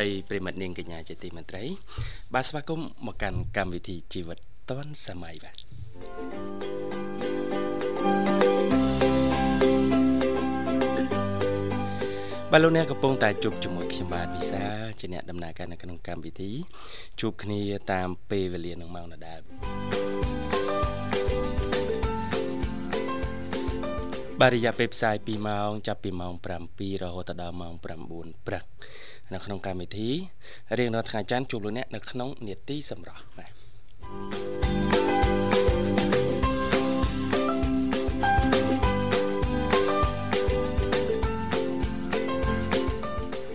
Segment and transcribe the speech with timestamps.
[0.00, 1.64] តីប្រិមត្តនាងកញ្ញាជាទីមេត្រី
[2.34, 5.56] បាទស្វាគមន៍មកកាន់កម្មវិធីជីវិតឌွန်សម័យបាទ
[12.52, 14.62] បាទលោកអ្នកកំពុងតែជួបជាមួយខ្ញុំបាទវិសា
[15.00, 16.50] ជាអ្នកដំណើរការនៅក្នុងកម្មវិធី
[17.20, 17.60] ជួបគ្នា
[17.92, 19.40] តាមពេលវេលានឹងម៉ោងដដែល
[24.44, 26.34] បាទរយៈពេលផ្សាយ2ម៉ោងចាប់ពីម៉ោង
[26.68, 28.64] 7រហូតដល់ម៉ោង9ព្រឹក
[29.32, 30.10] នៅក្នុងកម្មវិធី
[30.78, 33.52] រៀងរាល់ថ្ងៃច័ន្ទជួបលោកអ្នកនៅក្នុងនេតិសម្រាប់បាទ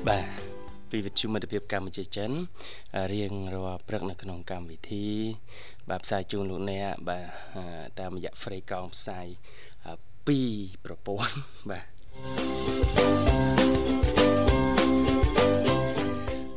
[0.08, 0.40] បាទ
[0.92, 2.32] ពីវិទ្យុមិត្តភាពកម្ពុជាចិន
[3.14, 5.08] រៀងរាល់ព្រឹកនៅក្នុងកម្មវិធី
[5.90, 7.26] បាទផ្សាយជូនលោកអ្នកបាទ
[8.00, 9.28] តាមរយៈ free កងផ្សាយ
[10.26, 11.38] 2ប្រព័ន្ធ
[11.70, 11.86] បាទ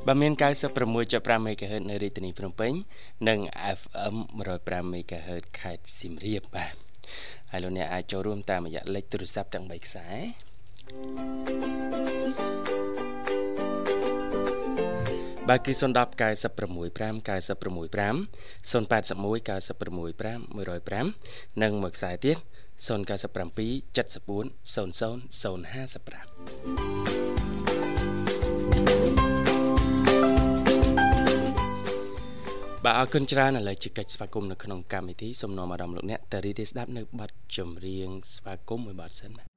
[0.07, 0.33] បាទមាន
[0.89, 2.73] 96.5 MHz នៅរាជធានីភ្នំពេញ
[3.29, 3.39] និង
[3.79, 4.17] FM
[4.53, 6.75] 105 MHz ខេត្តសៀមរាបបាទ
[7.51, 10.07] ហើយលោកអ្នកអាចចូលរួមតាមរយៈលេខទូរស័ព្ទទាំង3ខ្សែ
[15.49, 15.83] បាទគឺ010 965
[16.21, 16.93] 965
[17.25, 17.91] 081
[18.69, 22.37] 965 105និងមួយខ្សែទៀត
[22.87, 27.19] 097 74 00 055
[32.85, 39.48] បាទអរគុណច្រើនឥឡូវជាកិច្ចស្វាគមន៍នៅក្នុងកម្មវិធីសូមនាំអារម្មណ៍លោកអ្នកទៅរីករាយស្ដាប់នៅបទចម្រៀងស្វាគមន៍មួយបទសិនបាទ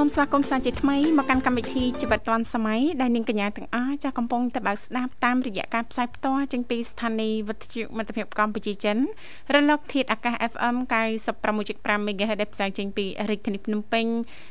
[0.00, 8.96] សូមស្វាគមន៍សាជាថ្មីមកកាន់កម្មវិធីជីវិតឌွန်សម័យដែលនាងកញ្ញាទាំងអស់ចាកំពុងតែបើកស្ដាប់តាមរយៈការផ្សាយផ្ទាល់ចេញពីស្ថានីយ៍វិទ្យុមិត្តភាពកម្ពុជាចិន
[9.54, 10.76] រលកធាតុអាកាស FM
[11.42, 14.06] 96.5 MHz ដែលផ្សាយចេញពីរាជធានីភ្នំពេញ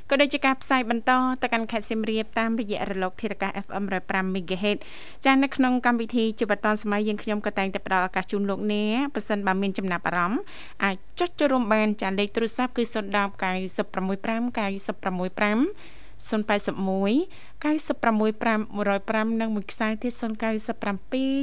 [0.10, 1.12] ក៏ដូចជាការផ្សាយបន្ត
[1.42, 4.78] ទៅកាន់ខេត្តសៀមរាបតាមរយៈរលកធាតុអាកាស FM 105 MHz
[5.26, 10.42] ចានៅក្នុងកម្មវិធីជីវិតឌွန်សម័យយើងខ្ញុំក៏តែងតែផ្ដល់ឱកាសជូនលោកអ្នកប៉ះសិនបើមានចំណាប់អារម្មណ៍
[10.84, 12.96] អាចចុចចូលរួមបានចាលេខទូរស័ព្ទគឺ010
[13.42, 17.28] 965 965 081
[17.64, 20.24] 965 105និងមួយខ្សែទៀត097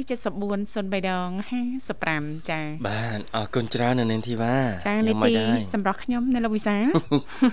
[0.09, 1.29] 74 03ដង
[1.89, 4.55] 55ចា៎បាទអរគុណច្រើននៅនាងធីវ៉ា
[4.85, 5.33] ចា៎នេះទី
[5.73, 6.77] សម្រាប់ខ្ញុំនៅលោកវិសា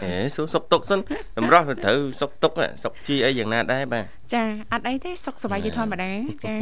[0.05, 1.01] អេសួរសុកទុកសិន
[1.37, 2.53] សម្រាប់ទៅត្រូវសុកទុក
[2.83, 4.05] សុកជីអីយ៉ាងណាដែរបាទ
[4.35, 6.11] ចាអត់អីទេសុកសប្បាយជាធម្មតា
[6.45, 6.55] ចា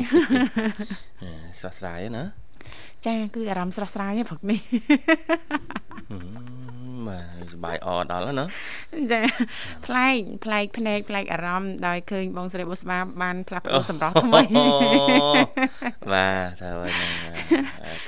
[1.59, 2.25] ស្រស់ស្រាយណា
[3.07, 4.61] ចាគឺអារម្មណ៍ស្រស់ស្រាយព្រឹកនេះ
[7.11, 8.45] បាទសុបាយអដល់ណា
[9.13, 9.21] ចា
[9.87, 14.43] ប្លែកប្លែកភ្នែកប្លែកអារម្មណ៍ដោយឃើញបងស្រីបុស្បាបានផ្លាស់ប្ដូរសម្រស់ថ្មី
[16.13, 17.13] បាទថាហ្នឹង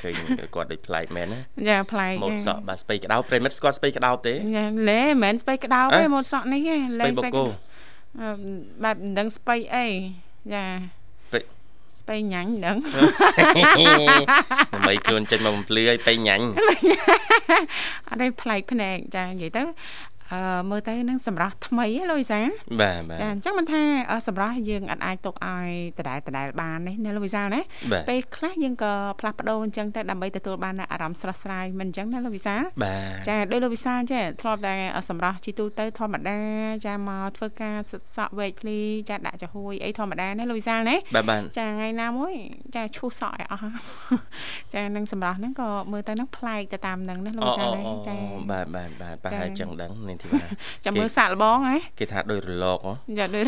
[0.00, 0.14] ឃើញ
[0.54, 7.44] គាត់ដូចប្លែកមែនណាចាប្លែកម៉ូតសក់បាទស្បៃក្តោបប្រិមិត្តស្គាល់ស្បៃក្តោបទេចាឡេមិនមែនស្បៃក្តោបទេម៉ូតសក់នេះទេឡេស្បៃបកគោ
[8.84, 9.86] បែបមិនដឹងស្បៃអី
[10.54, 10.64] ចា
[12.02, 12.76] ស្បៃញ៉ាញ់ដឹង
[14.86, 16.46] មិនខ្លួនចេញមកបំភ្លឺឲ្យបៃញ៉ាញ់
[18.08, 19.66] អត់ទេប្លែកភ្នែកចានិយាយទៅអឺ
[20.70, 22.40] មើលទៅនឹងសម្រាប់ថ្មីលូវីសា
[22.80, 23.82] បាទបាទចាអញ្ចឹងមិនថា
[24.26, 25.68] សម្រាប់យើងអត់អាចទុកឲ្យ
[25.98, 27.60] ដដែលដដែលបានទេណាលូវីសាណា
[28.08, 32.56] ពេលខ្លះយើងក៏ផ្លាស់ប្ដូរអញ្ចឹងទៅដើម្បីទទួលបានអារម្មណ៍ស្រស់ស្រាយមិនអញ្ចឹងណាលូវីសា
[33.28, 34.74] ចាដោយលូវីសាចាធ្លាប់តែ
[35.08, 36.38] សម្រាប់ជីទូទៅធម្មតា
[36.86, 38.78] ចាមកធ្វើការសិតសក់វែកភ្លី
[39.10, 40.96] ចាដាក់ចាហួយអីធម្មតាណាលូវីសាណា
[41.58, 42.34] ចាថ្ងៃណាមួយ
[42.74, 43.70] ចាឈូសសក់ឲ្យអស់
[44.74, 48.14] ចានឹងសម្រាប់ហ្នឹងក៏មើលទៅហ្នឹងប្លែកទៅតាមហ្នឹងណាលូវីសាណាចា
[48.50, 50.48] បាទបាទបាទប្រហែលចឹងដឹងនេះធីវ៉ា
[50.84, 53.44] ចាំមើលសាក់លបងហ៎គេថាដូចរលកហ៎ចាដូច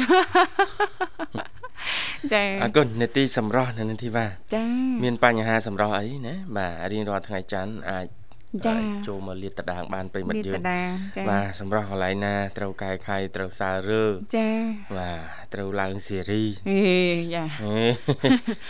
[2.32, 4.64] ចាអរគុណនេតិសម្រស់នៅនាងធីវ៉ាចា
[5.04, 8.06] មានបញ្ហាសម្រស់អីណាបាទរៀងរាល់ថ្ងៃច័ន្ទអាច
[8.66, 8.76] ចា
[9.08, 10.60] ចូលមកលាតតដាងបានប្រិមិត្តយើង
[11.16, 14.04] ចាបាទសម្រាប់កន្លែងណាត្រូវកែខៃត្រូវសើរើ
[14.36, 14.48] ចា
[14.98, 15.20] បាទ
[15.54, 16.82] ត្រូវឡើងសេរីអេ
[17.34, 17.44] ចា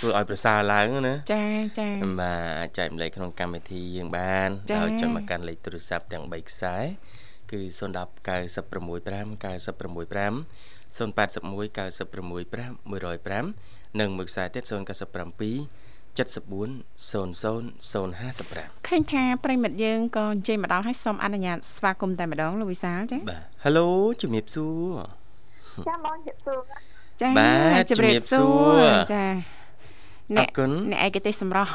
[0.01, 1.45] ធ្វើឲ្យប្រសើរឡើងណាចា
[1.79, 1.89] ចា
[2.21, 6.77] បាទអាចចែកម្លែកក្នុងកម្មវិធីយើងបានដោយចុចមកកាន់លេខទូរស័ព្ទទាំង3ខ្សែ
[7.53, 10.35] គឺ010 965 965
[10.95, 14.73] 081 965 105និងមួយខ្សែទៀត097
[16.15, 23.87] 740055ឃើញថាប្រិមិត្តយើងក៏អញ្ជើញមកដល់ហើយសូមអនុញ្ញាតស្វាគមន៍តែម្ដងលោកវិសាលចា៎បាទ Halo
[24.23, 24.85] ជំរាបសួរ
[25.89, 26.59] ចាបងជំរាបសួរ
[27.21, 27.51] ចាបា
[27.83, 28.45] ទជំរាបសួ
[28.79, 28.81] រ
[29.15, 29.25] ចា
[30.37, 30.49] អ្នក
[30.93, 31.73] អ្នកឯកទេសសម្រស់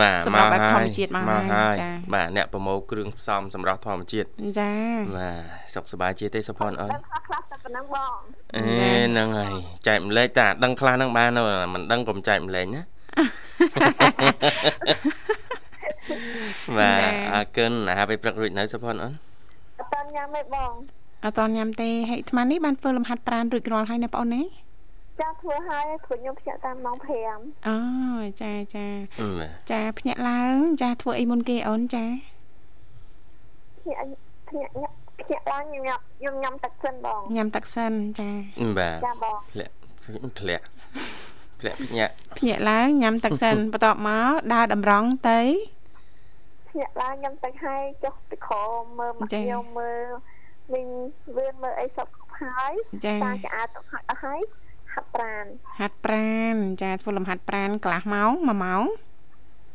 [0.00, 4.28] បាទសម្រាប់បែបធម្មជាតិមកហើយចាបាទអ្នកប្រមូលគ្រឿងផ្សំសម្រស់ធម្មជាតិ
[4.60, 4.72] ចា
[5.16, 6.90] បាទសុខសប្បាយជាទេសផនអូន
[7.26, 8.16] ខ្លះតែប៉ុណ្ណឹងបង
[8.56, 8.62] អេ
[9.06, 9.52] ហ្នឹងហើយ
[9.86, 11.30] ចែកម្លែកតាដឹងខ្លះហ្នឹងបាន
[11.74, 12.82] មិនដឹងកុំចែកម្លែកណា
[16.78, 19.12] បាទអរគុណអាហារពេលព្រឹករួចនៅសុផនអូន
[19.78, 20.72] អត់តាន់ញ៉ាំទេបង
[21.24, 24.42] អត់តាន់ញ៉ាំទេហេអាត្មានេះបានធ្វើលំហាត់ប្រាណរួចរាល់ហើយណាបងអូនណា
[25.20, 26.96] ចាធ្វើហើយព្រោះខ្ញុំភ្ញាក់តាមម៉ោង
[27.32, 27.78] 5អូ
[28.42, 28.86] ចាចា
[29.70, 32.04] ចាភ្ញាក់ឡើងចាធ្វើអីមុនគេអូនចា
[33.80, 34.06] ភ្ញាក់
[34.48, 34.72] ភ្ញាក់
[35.20, 38.30] ភ្ញាក់ឡើងខ្ញុំញ៉ាំខ្ញុំញ៉ាំទឹកសិនបងញ៉ាំទឹកសិនចា
[38.78, 39.74] បាទចាបងធ្លាក់
[40.40, 40.64] ធ្លាក់
[41.60, 45.40] ធ្លាក់ភ្ញាក់ភ្ញាក់ឡើងញ៉ាំទឹកសិនបន្ទាប់មកដើរតម្រង់ទៅ
[46.68, 48.56] ភ្ញាក់ឡើងញ៉ាំទឹកហើយចុះទៅក្រ
[48.98, 50.06] មើលមកខ្ញុំមើល
[50.72, 50.88] មីង
[51.36, 52.08] វឿនមើលអីសព
[52.40, 52.72] ហើយ
[53.04, 54.42] ចាតាឆ្អាតទុកហើយអស់
[54.98, 55.44] ហើយហាត់ប្រាណ
[55.80, 58.82] ហាត់ប្រាណចាធ្វើលំហាត់ប្រាណកន្លះម៉ោង1ម៉ោង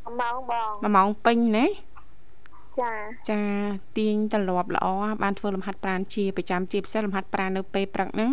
[0.10, 1.68] 1ម៉ោងបង1ម៉ោងពេញណា
[2.82, 2.94] ចា
[3.32, 3.42] ចា
[3.98, 4.88] ទាញទលាប់ល្អ
[5.24, 8.32] បានធ្វើលំហាត់ប្រាណជាប្រចាំជាពិសេសលំហាត់ប្រាណនៅពេលព្រឹកហ្នឹង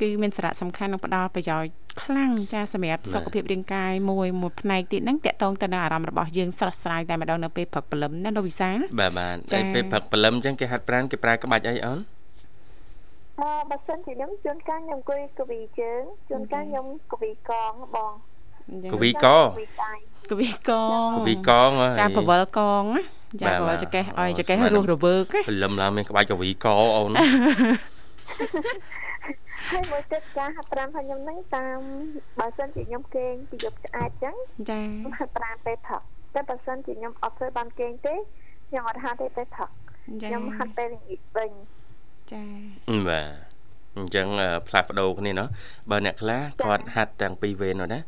[0.00, 1.70] គឺមានសារៈសំខាន់និងផ្ដល់ប្រយោជន៍
[2.02, 11.98] ខ្លាំងចាសម្រាប់សុខភាពរាងកាយមួយមួយផ្នែកទៀតហ្នឹងតកតងទៅនឹងអារម្មណ៍របស់យើងស្រស់ស្រាយតែម្ដងនៅពេលព្រឹកព្រលឹមណាលោកវិសាលបាទបាទតែពេលព្រឹកព្រលឹមអញ្ចឹងគេហាត់ប្រាណគេប្រើក្បាច់អីអូន
[13.40, 18.12] អឺបើសិនជាខ្ញុំជួនកាលខ្ញុំអង្គុយកវីជើងជួនកាលខ្ញុំកវីកងបង
[18.92, 19.26] កវីក
[20.30, 22.84] កវីកងកវីកងចាប្រវល់កង
[23.40, 26.66] ចាប្រវល់ចកេះឲ្យចកេះរស់រវើកព្រលឹមឡើងមានក្បាច់កវីក
[26.96, 27.10] អូន
[29.72, 31.78] ហើយមួយទៀតការហាត់ប្រាណរបស់ខ្ញុំហ្នឹងតាម
[32.38, 34.36] បើសិនជាខ្ញុំគេងពីយប់ឆ្អែតចឹង
[34.70, 36.02] ចាខ្ញុំហាត់ប្រាណពេលព្រឹក
[36.34, 38.14] តែបើសិនជាខ្ញុំអត់ធ្វើបានគេងទេ
[38.68, 39.70] ខ្ញុំអត់ហាត់ទេពេលព្រឹក
[40.22, 41.50] ខ្ញុំហាត់ពេលល្ងាចវិញ
[42.31, 42.43] ចា
[43.09, 43.51] បាទ
[43.97, 44.27] អញ្ចឹង
[44.67, 45.49] ផ្លាស់ប្ដូរគ្នាเนาะ
[45.89, 47.99] បើអ្នកខ្លះគាត់ហាត់ទាំងពីរវេននោះណា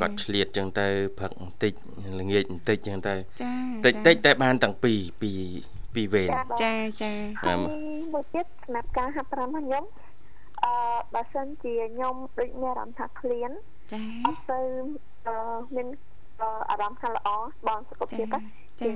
[0.00, 0.86] គាត់ឆ្លៀតចឹងទៅ
[1.20, 1.72] ផឹកបន្តិច
[2.20, 3.52] ល្ងាចបន្តិចចឹងទៅចា
[3.84, 5.30] តិចតិចតែបានទាំងពីរពី
[5.94, 6.28] ពីរវេន
[6.62, 7.56] ចាចាហើយ
[8.12, 9.84] មួយទៀតសម្រាប់ការហាត់ប្រាំរបស់ខ្ញុំ
[10.64, 10.72] អឺ
[11.14, 13.50] បើសិនជាខ្ញុំដូចមានអារម្មណ៍ថាឃ្លាន
[13.92, 14.60] ចាអត់ទៅ
[15.76, 15.86] មាន
[16.70, 17.28] អារម្មណ៍ថាល្អ
[17.66, 18.26] បងសុខភាព
[18.80, 18.88] ចា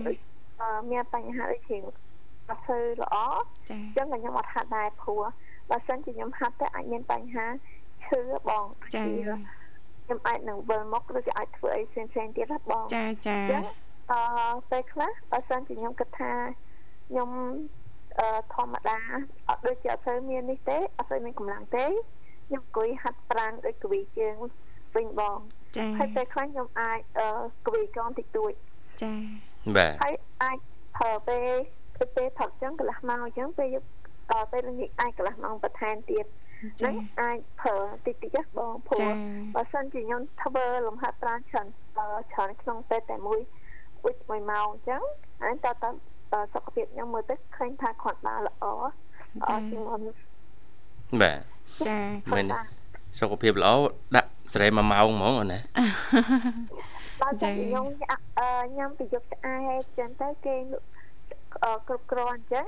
[0.91, 1.79] មានបញ្ហាដូចជា
[2.50, 3.16] អត់ទៅល្អ
[3.70, 5.24] ចាអញ្ចឹងខ្ញុំអត់ហាត់ដែរព្រោះ
[5.70, 7.46] បើសិនជាខ្ញុំហាត់ទៅអាចមានបញ្ហា
[8.06, 8.66] ឈឺបង
[8.96, 9.04] ចា
[10.06, 13.64] ខ្ញុំអាចនឹងវិលមកឬក៏អាចធ្វើអីផ្សេងផ្សេងទៀតណាបងចាចាអញ្ចឹង
[14.12, 14.22] អឺ
[14.72, 16.32] ពេលខ្លះបើសិនជាខ្ញុំគិតថា
[17.10, 17.30] ខ្ញុំ
[18.20, 19.00] អឺធម្មតា
[19.50, 21.86] អត់ដូចជាអត់សូវមាននេះទេអត់សូវមានកម្លាំងទេ
[22.48, 24.36] ខ្ញុំអង្គុយហាត់ប្រាណដូចកវីជើង
[24.96, 25.40] វិញបង
[25.78, 27.28] ចាហើយពេលខ្លះខ្ញុំអាចអឺ
[27.66, 28.54] កវីកងតិចតួច
[29.02, 29.14] ចា
[29.76, 30.58] បាទហើយអាច
[30.98, 31.52] ប្រើពេល
[32.16, 33.84] ពេលថតចឹងកន្លះម៉ោងអញ្ចឹងពេលយក
[34.52, 36.26] ពេលល្ងាចអាចកន្លះម៉ោងបន្ថែមទៀត
[36.86, 39.12] នឹងអាចប្រើតិចតិចបងព្រោះ
[39.56, 41.68] បើសិនជាខ្ញុំធ្វើលំហាត់ប្រាណច្រើន
[42.34, 43.40] ច្រើនក្នុងពេលតែមួយ
[44.06, 45.02] វិច1ម៉ោងអញ្ចឹង
[45.42, 48.66] ហើយតើតើសុខភាពខ្ញុំមើលទៅឃើញថាគាត់បានល្អ
[49.48, 50.02] អត់ជាងមុន
[51.22, 51.40] បាទ
[51.88, 52.00] ចា
[52.32, 52.46] មែន
[53.20, 53.72] សុខភាពល្អ
[54.16, 55.60] ដាក់សេរី1ម៉ោងហ្មងអូនណា
[57.22, 57.86] បើចាខ្ញុំ
[58.78, 60.56] ញ៉ាំប្រយុទ្ធស្អែកចឹងទៅគេ
[61.88, 62.68] គ្រប់គ្រាន់អញ្ចឹង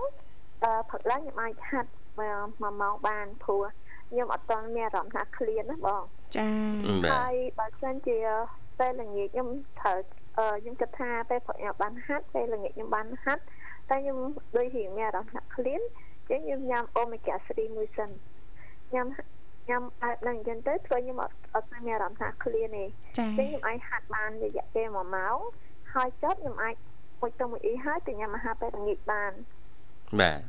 [0.90, 1.90] ព្រឹកឡើងខ្ញុំអាចហាត់
[2.26, 3.64] 1ម៉ោងបានព្រោះ
[4.10, 6.04] ខ្ញុំអត់ទាន់មានអារម្មណ៍ថាឃ្លានណាបង
[6.38, 6.48] ចា
[7.14, 8.18] ហើយបើសិនជា
[8.80, 9.48] ពេលល្ងាចខ្ញុំ
[9.80, 9.98] ត្រូវ
[10.62, 13.44] ខ្ញុំគិតថាពេលព្រឹកខ្ញុំបានហាត់ពេលល្ងាចខ្ញុំបានហាត់
[13.90, 14.18] តែខ្ញុំ
[14.58, 15.82] ដូចរៀងមានអារម្មណ៍ថាឃ្លាន
[16.30, 18.10] ចឹងខ្ញុំញ៉ាំអូមេហ្គា3មួយសិន
[18.94, 19.08] ញ៉ាំ
[19.70, 22.86] ញ៉ាំបែបហ្នឹងអញ្ចឹងទៅធ្វើខ្ញុំអត់អត់មានអារម្មណ៍ថាឃ្លានទេ
[23.18, 25.38] ចឹងខ្ញុំអាចហាត់បានរយៈពេល1ម៉ោង
[25.94, 26.76] ហើយចប់ខ្ញុំអាច
[27.22, 29.32] មួយទៅមួយអ៊ីហើយទៅញ៉ាំអាហារពេលល្ងាចបាន
[30.20, 30.40] បាទ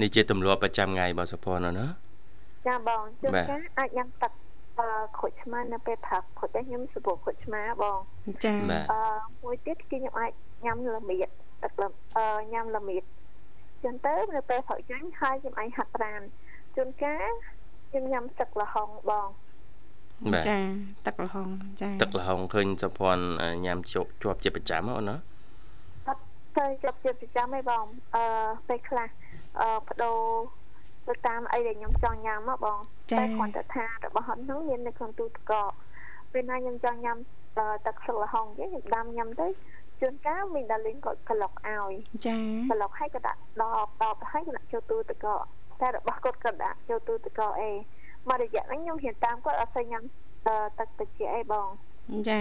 [0.00, 1.86] នេះជាទម្លាប់ប្រចាំថ្ងៃរបស់សុភ័ណ្ឌណា
[2.66, 4.32] ចាបងជួនកាលអាចញ៉ាំទឹក
[4.78, 4.86] អឺ
[5.18, 7.98] ក្រូចឆ្មានៅពេលព្រឹកព្រោះតែខ្ញុំសុភក្រូចឆ្មាបង
[8.44, 8.54] ចា
[8.92, 9.00] អឺ
[9.42, 10.32] មួយទៀតគឺខ្ញុំអាច
[10.64, 11.28] ញ៉ាំល្មៀត
[11.62, 11.72] ទឹក
[12.16, 13.04] អឺញ៉ាំល្មៀត
[13.84, 16.20] ចឹងទៅនៅពេលព្រឹកចឹងហើយខ្ញុំអាចហាត់ប្រាណ
[16.76, 17.30] ជួនកាល
[17.90, 19.28] ខ្ញុំញ៉ាំទឹកល្ហុងបង
[20.48, 20.58] ចា
[21.06, 21.48] ទឹកល្ហុង
[21.80, 23.24] ចាទឹកល្ហុងឃើញសុភ័ណ្ឌ
[23.64, 24.00] ញ៉ាំជា
[24.34, 25.16] ប់ជាប្រចាំអូនណា
[26.50, 27.84] អត់ទៅជាប់ជាប្រចាំទេបង
[28.16, 28.24] អឺ
[28.68, 29.08] ពេលខ្លះ
[29.60, 30.18] អឺបដូរ
[31.06, 32.78] ទៅតាមអីដែលខ្ញុំចង់ញ៉ាំមកបង
[33.18, 35.70] តែគ្រាន់តែថារបស់ហ្នឹងមាននៅក្នុងទូទឹកកក
[36.32, 37.18] ពេលណាខ្ញុំចង់ញ៉ាំ
[37.86, 39.46] ទឹកស្លឹកល្ហុងអញ្ចឹងខ្ញុំដាំញ៉ាំទៅ
[40.00, 41.92] ជួនកាលមីដាលីនគាត់ក្លុកឲ្យ
[42.26, 42.36] ចា
[42.70, 43.64] ក្លុកឲ្យក៏ដាក់ដ
[44.00, 45.42] បដបឲ្យក៏ដាក់ចូលទូទឹកកក
[45.80, 47.70] តែរបស់គាត់ក៏ដាក់ចូលទូទឹកកកអេ
[48.28, 50.02] មករយៈហ្នឹងខ្ញុំហ៊ានតាមគាត់អត់ស្អីញ៉ាំ
[50.78, 51.66] ទឹកតិចអីបង
[52.28, 52.40] ចា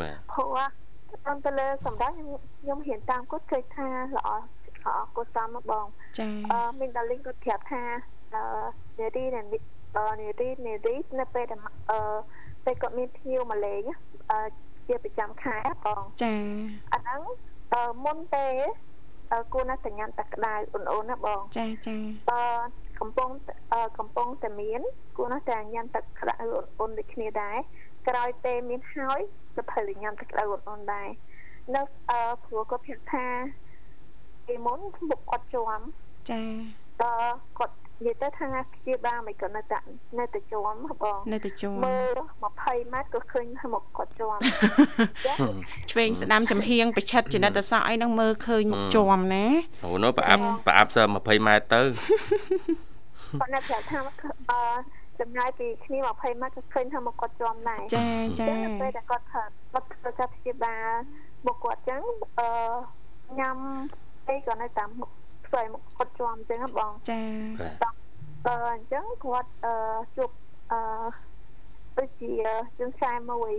[0.00, 0.83] បាទព្រោះ
[1.22, 5.86] តាមទៅលើសម្រាប់ខ្ញុំខ្ញុំហ៊ានតាមគាត់ឃើញថាល្អល្អគាត់តាមមកបង
[6.18, 7.82] ចាអឺមីនដាលីងគាត់ប្រាប់ថា
[8.34, 8.42] អឺ
[8.98, 9.58] នារីនារី
[10.20, 11.98] នារីនារីនៅពេលដែលអឺ
[12.64, 13.82] ពេលគាត់មានភ្ញៀវមកលេង
[14.30, 14.38] អឺ
[14.88, 16.34] ជាប្រចាំខែបងចា
[16.92, 17.20] អាហ្នឹង
[17.72, 18.54] អឺមុនពេល
[19.52, 21.96] គួរណាស់តែញ៉ាំទឹកក្តៅអូនអូនណាបងចាចា
[22.30, 22.40] អឺ
[23.00, 23.28] កំពុង
[23.98, 24.80] កំពុងតែមាន
[25.16, 27.56] គួរណាស់តែញ៉ាំទឹកក្តៅអូនអូនដូចគ្នាដែរ
[28.08, 29.20] ក្រោយពេលមានហើយ
[29.56, 31.08] ទៅផលញ៉ាំទឹកក្តៅអូនអូនដែរ
[31.74, 31.80] នៅ
[32.10, 33.26] អឺព្រោះគាត់ប្រាប់ថា
[34.46, 34.78] ពីមុន
[35.10, 35.82] មុខគាត់ជាប់
[36.30, 36.40] ចា
[37.02, 37.04] ត
[37.58, 37.74] គាត់
[38.06, 39.78] និយាយទៅថាព្យាបាលមិនក៏នៅតែ
[40.18, 42.18] នៅតែជាប់បងនៅតែជាប់មើល
[42.52, 44.40] 20ម៉ែត្រក៏ឃើញថាមុខគាត់ជាប់
[45.90, 49.44] ឆ្វេងស្ដាំចំហៀងប្រឆិតចនិតសក់អីហ្នឹងមើលឃើញមុខជាប់ណា
[49.84, 51.80] អូនោះប្រអាប់ប្រអាប់សើ20ម៉ែត្រទៅ
[53.40, 53.98] គាត់នៅប្រាប់ថា
[54.50, 54.60] អឺ
[55.20, 58.06] ចម្ងាយពីគ្នា20ម៉ែត្រក៏ឃើញថាមុខគាត់ជាប់ដែរចា
[58.40, 58.46] ចា
[58.80, 59.42] ពេលដែលគាត់ថា
[59.72, 60.90] គាត់ធ្វើការព្យាបាល
[61.46, 62.02] មុខគាត់ចឹង
[62.38, 62.48] អឺ
[63.40, 63.56] ញ៉ាំ
[64.28, 65.10] អីក៏នៅតាមមុខ
[65.46, 67.20] ផ្សេងមុខគាត់ជាប់អញ្ចឹងបងចា
[68.46, 69.74] អឺអញ្ចឹងគាត់អឺ
[70.16, 70.30] ជួប
[70.72, 70.80] អឺ
[71.96, 72.32] ដូចជា
[72.78, 73.52] ជាងខ្សែមួយ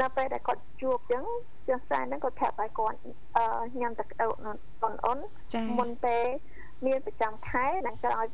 [0.00, 1.24] នៅពេលដែលគាត់ជួបអញ្ចឹង
[1.66, 2.98] ជាងខ្សែហ្នឹងគាត់ប្រាប់ឲ្យគាត់
[3.36, 3.44] អឺ
[3.80, 5.18] ញ៉ាំទឹកអ៊ុនអូនអូន
[5.78, 6.24] មុនពេល
[6.86, 8.26] មានប្រចាំខែនឹងក្រោយ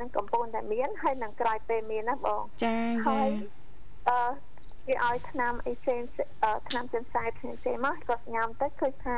[0.00, 3.18] នឹងកំពុងតែមានហើយនឹងក្រោយពេលមានណាបងចាចា
[4.08, 4.18] អឺ
[4.86, 6.00] គេឲ្យឆ្នាំអីផ្សេង
[6.68, 9.16] ឆ្នាំចិនខ្សែផ្សេងផ្សេងមកគាត់ញ៉ាំទៅឃើញថា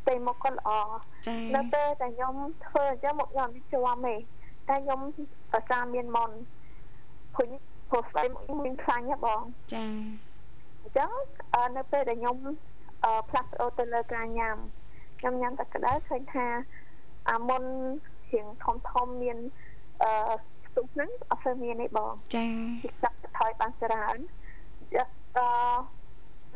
[0.00, 0.70] ផ្ទៃមុខគាត់ល្អ
[1.56, 2.34] នៅពេលតែខ្ញុំ
[2.66, 4.14] ធ្វើអញ្ចឹងមុខខ្ញុំជាប់ទេ
[4.68, 5.00] តែខ្ញុំ
[5.52, 6.30] ប្រសាមានមុន
[7.34, 7.48] ព្រោះ
[7.90, 9.42] ព្រោះស្បែកមុខមានខ្លាញ់ហ៎បង
[9.74, 9.86] ចា
[10.82, 11.10] អញ្ចឹង
[11.76, 12.36] នៅពេលដែលខ្ញុំ
[13.28, 14.56] ផ្លាស់ប្ដូរទៅលើការញ៉ាំ
[15.18, 16.46] ខ្ញុំញ៉ាំតែក្តៅឃើញថា
[17.28, 17.62] អាមុន
[18.30, 19.38] ជាងធំធំមាន
[20.02, 20.10] អឺ
[20.66, 22.46] ស្ទុះហ្នឹងអត់សូវមានទេបងចា
[23.04, 24.16] ទឹកថយបានច្រើន
[25.38, 25.46] អឺ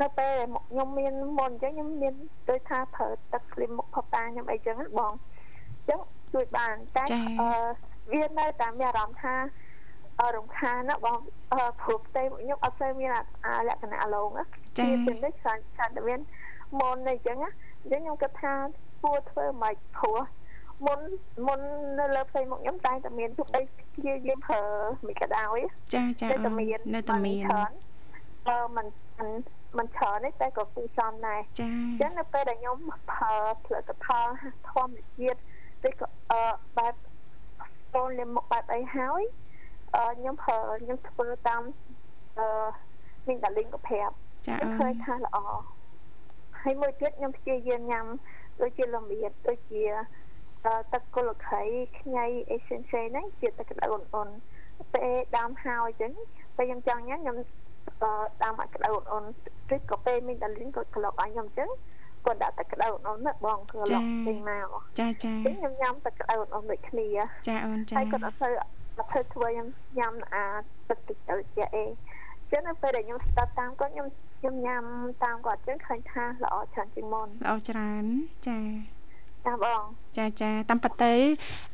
[0.02, 0.34] នៅពេល
[0.68, 2.14] ខ្ញុំមានមុនអញ្ចឹងខ្ញុំមាន
[2.48, 6.00] ដូចថាប្រើទឹកស្លីមមុខផប៉ាខ្ញុំអីចឹងបងអញ្ចឹង
[6.32, 7.04] ជួយបានតែ
[7.40, 7.48] អឺ
[8.12, 9.34] វានៅតែមានអារម្មណ៍ថា
[10.36, 11.18] រំខានណាបង
[11.80, 13.10] ព្រោះផ្ទៃពួកខ្ញុំអត់សូវមាន
[13.68, 14.44] លក្ខណៈអាឡងណា
[14.78, 16.20] ចា៎ពេលនេះខាងខាងតែមាន
[16.80, 17.50] មុនអីចឹងណា
[17.82, 18.52] អញ្ចឹងខ្ញុំគិតថា
[19.02, 20.18] គួរធ្វើមិនព្រោះ
[20.86, 21.00] មុន
[21.46, 21.60] មុន
[21.98, 23.60] នៅលើផ្ទៃមុខខ្ញុំតែតែមានទុកដី
[23.94, 24.62] ព្យាយាមប្រើ
[25.06, 25.58] មិនក៏ដោយ
[25.94, 27.44] ចាចាតែតែមាននៅតែមាន
[28.48, 28.86] បើមិន
[29.78, 32.76] មិនច្រើនទេតែក៏គួរសមដែរចាអញ្ចឹងនៅពេលដែលខ្ញុំ
[33.10, 34.26] ប្រើផលិតផល
[34.70, 35.38] ធម្មជាតិ
[35.88, 36.42] ឬក៏អឺ
[36.78, 39.22] បែបស្ទូនលាមកបែបអីហើយ
[39.94, 41.62] អឺខ្ញុំប្រើខ្ញុំធ្វើតាម
[42.38, 42.66] អឺ
[43.28, 44.14] មានតាលីងក៏ប្រាប់
[44.46, 45.38] ចាឃើញថាល្អ
[46.62, 48.06] ហើយមួយទៀតខ្ញុំព្យាយាមញ៉ាំ
[48.60, 49.82] ដូចជាល្មៀតដូចជា
[50.92, 51.60] ទឹកកុលខៃ
[52.00, 54.28] ខ្ញីអេសិនសេហ្នឹងជាទឹកក្តៅអ៊ុនអ៊ុន
[54.94, 56.12] ពេលដាំហើយអញ្ចឹង
[56.56, 57.36] ពេលខ្ញុំចង់ញ៉ាំខ្ញុំ
[58.42, 59.24] ដាំឲ្យក្តៅអ៊ុនអ៊ុន
[59.74, 61.70] ឬក៏ពេលមីងតាលីងគាត់ក្លុកឲ្យខ្ញុំអញ្ចឹង
[62.24, 63.88] គាត់ដាក់ទឹកក្តៅអ៊ុនអ៊ុនណាបងក្លុក
[64.26, 64.68] ពេញមក
[65.00, 67.06] ចាចាខ្ញុំញ៉ាំទឹកក្តៅអ៊ុនអ៊ុនដូចគ្នា
[67.48, 68.50] ចាអូនចាហើយគាត់អត់ទៅ
[68.98, 70.44] អត់ធ្វើធ្វើខ្ញុំញ៉ាំអា
[70.88, 71.84] ទឹកតិចទៅជាអេ
[72.50, 74.84] ចឹងនៅពេលដែលខ្ញុំស្ដាប់តាមគាត់ខ្ញុំខ្ញុំញ៉ាំ
[75.24, 78.04] តាមគាត់ចឹងឃើញថាល្អច្រើនជាងមុនល្អច្រើន
[78.48, 78.58] ចា
[79.46, 79.80] ចាបង
[80.18, 81.12] ចាចាតាមពិតទៅ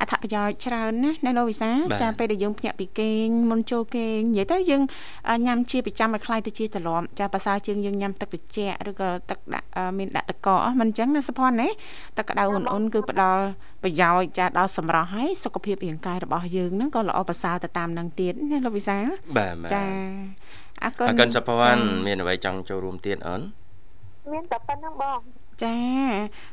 [0.01, 4.83] អត្ថប្រយោជន៍ច្រើនណានៅលោកវិសាចាពេលដែលយើងភ្ញាក់ពីគេងមុនចូលគេងនិយាយទៅយើង
[5.47, 9.67] ញ៉ាំជាប្រចាំឲ្យខ្លាយទៅជាទម្លាប់ចាភាសាជាងយើងញ៉ាំទឹកត្រជាក់ឬក៏ទឹកដាក់
[9.99, 11.69] មានដាក់ទឹកកកមិនអញ្ចឹងណាសុផាន់ណា
[12.19, 13.43] ទឹកក្តៅអ៊ុនអ៊ុនគឺផ្ដល់
[13.83, 18.99] ប្រយោជន៍ចាដល់សម្រស់ហើយសុខភាពរាងកាយរបស់យើងហ្នឹងក៏ល្អប្រសើរទៅតាមនឹងទៀតណាលោកវិសា
[19.37, 19.85] បាទចា
[20.85, 23.41] អរគុណអរគុណសុផាន់មានអ្វីចង់ចូលរួមទៀតអូន
[24.33, 25.21] មានតែប៉ុណ្្នឹងបង
[25.64, 25.76] ចា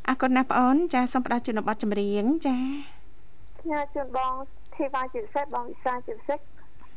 [0.08, 2.56] អរគុណណាស់បងអូនចាសូមផ្ដល់ជូនប័ណ្ណចម្រៀងចា
[3.60, 4.32] ផ្ញើជូនបង
[4.74, 6.38] ធីវ៉ាជាពិសេសបងវិសាជាពិសេស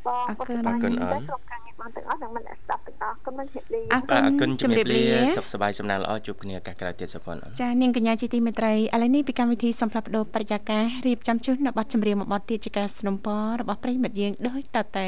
[0.06, 5.04] បងអរគុណអរគុណអូនក្រុមការងារបងទាំងអស់និងមិនស្ដាប់ទាំងអស់គុំនឹងជម្រាបលាអរគុណអរគុណជម្រាបលា
[5.38, 13.16] សុខសប្បាយសំណាងល្អជួបគ្នាឱកាសក្រោយទៀតសុផនអូនចានាងកញ្ញាជាទីមេត្រីឥឡូវនេះពីកម្មវិធីសំផ្លាប់បដោបរិយាកាសរៀបចំជូននៅប័ណ្ណចម្រៀងមួយប័ណ្ណទៀតជាការสนับสนุน
[13.62, 15.08] របស់ប្រិមិត្តយើងដូចតទៅ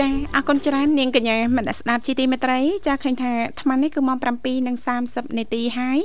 [0.00, 4.18] ចាអរគុណច្រើននាងកញ្ញាមនស្ដាប់ជីទីមេត្រីចាឃើញថាអាត្មានេះគឺម៉ោង
[4.78, 6.00] 7:30នាទីហើយ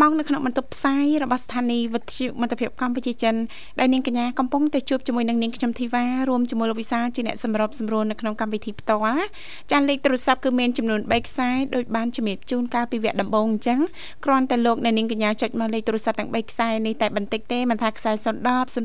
[0.00, 3.34] ម៉ោងនៅក្នុងបន្ទប់ផ្សាយរបស់ស្ថានីយ៍វិទ្យុមិត្តភាពកម្ពុជាចិន
[3.80, 9.24] ដែលនាងកញ្ញាកំពុងតែជួបជាមួយនឹងនាងខ្ញុំធីវ៉ារួមជាមួយលោកវិសាជាអ្នកសម្របសម្រួលនៅក្នុងកម្មវិធីផ្ទាល់
[9.72, 13.80] ចាលេខទូរស័ព្ទគឺមានចំនួន3ខ្សែដោយបានជំរាបជូនកាលពីវគ្គដំបូងអញ្ចឹង
[14.24, 18.24] គ្រាន់តែលោកអ្នកនាងកញ្ញាចុចមកលេខទូរស័ព្ទទាំង3ខ្សែនេះតែបន្តិចទេមិនថាខ្សែ010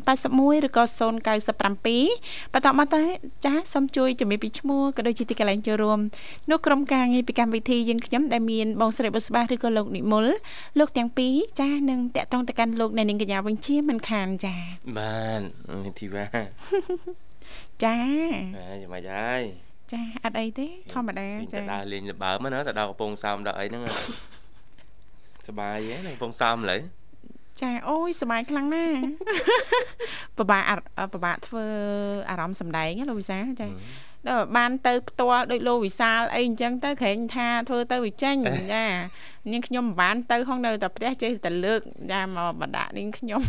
[0.07, 3.01] 081ឬក៏097បន្តមកទៅ
[3.45, 5.99] ចាសូមជួយជំរាបពីឈ្មោះក៏ដូចជាទីកន្លែងចូលរួម
[6.51, 10.25] នោះក្រុមការងារពីកម្មវិធីយើងខ្ញុំដែលមានបងស្រីបុស្បាឬក៏លោកនិមល
[10.79, 14.55] លោកទាំងពីរចានឹងតាក់ទងទៅកាន់លោកអ្នកនាងកញ្ញាវិញជាមិនខានចា
[14.97, 15.41] បាន
[15.85, 16.25] នីតិវ៉ា
[17.83, 17.97] ចា
[18.81, 19.41] យ៉ាងម៉េចហើយ
[19.91, 23.83] ចាអត់អីទេធម្មតាចាដើរលេងលបើមណាទៅដល់កំពង់សោមដល់អីហ្នឹង
[25.47, 26.81] សបាយហ៎នៅកំពង់សោមឥឡូវ
[27.61, 28.97] ចាអូយសុបាយខ្លាំងណាស់
[30.37, 30.63] ពិបាក
[31.13, 31.65] ពិបាកធ្វើ
[32.29, 33.73] អារម្មណ៍សម្ដែងលោកវិសាចាដល់
[34.57, 38.35] បានទៅផ្ទាល់ដូចលោកវិសាលអីអញ្ចឹងទៅក្រែងថាធ្វើទៅវាចេញ
[38.73, 38.85] ចា
[39.51, 41.81] នាងខ្ញុំមិនបានទៅហងនៅតែផ្ទះចេះតែលើក
[42.11, 43.41] ចាមកបដាក់នាងខ្ញុំ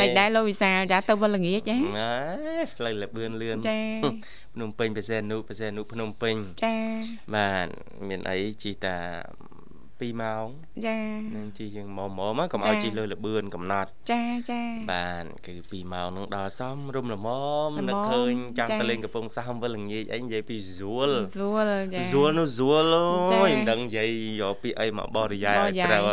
[0.00, 1.78] មិនដែរលោកវិសាលចាទៅវល់ល្ងាចណា
[2.78, 3.78] ផ្លូវលបឿនលឿនចា
[4.54, 6.76] ភ្នំពេញបេសែនុបេសែនុភ្នំពេញចា
[7.34, 7.66] បាទ
[8.08, 8.96] មានអីជីតា
[10.04, 10.46] 2ម៉ោង
[10.86, 10.98] ចា
[11.34, 14.62] នឹងជីយើងម៉ោម៉ោមកកុំឲ្យជីលើលបឿនកំណត់ចាចា
[14.92, 17.28] បានគឺ2ម៉ោងនឹងដល់សមរុំល្ម
[17.76, 22.84] មនឹកឃើញចង់ទៅលេងកំពង់សាមវិលល្ងាចអីនិយាយពីស្រួលស្រួលចាស្រួលនោះស្រួល
[23.32, 24.08] អូយមិនដឹងនិយាយ
[24.40, 26.04] យកពីអីមកបរិយាយឲ្យត្រូវ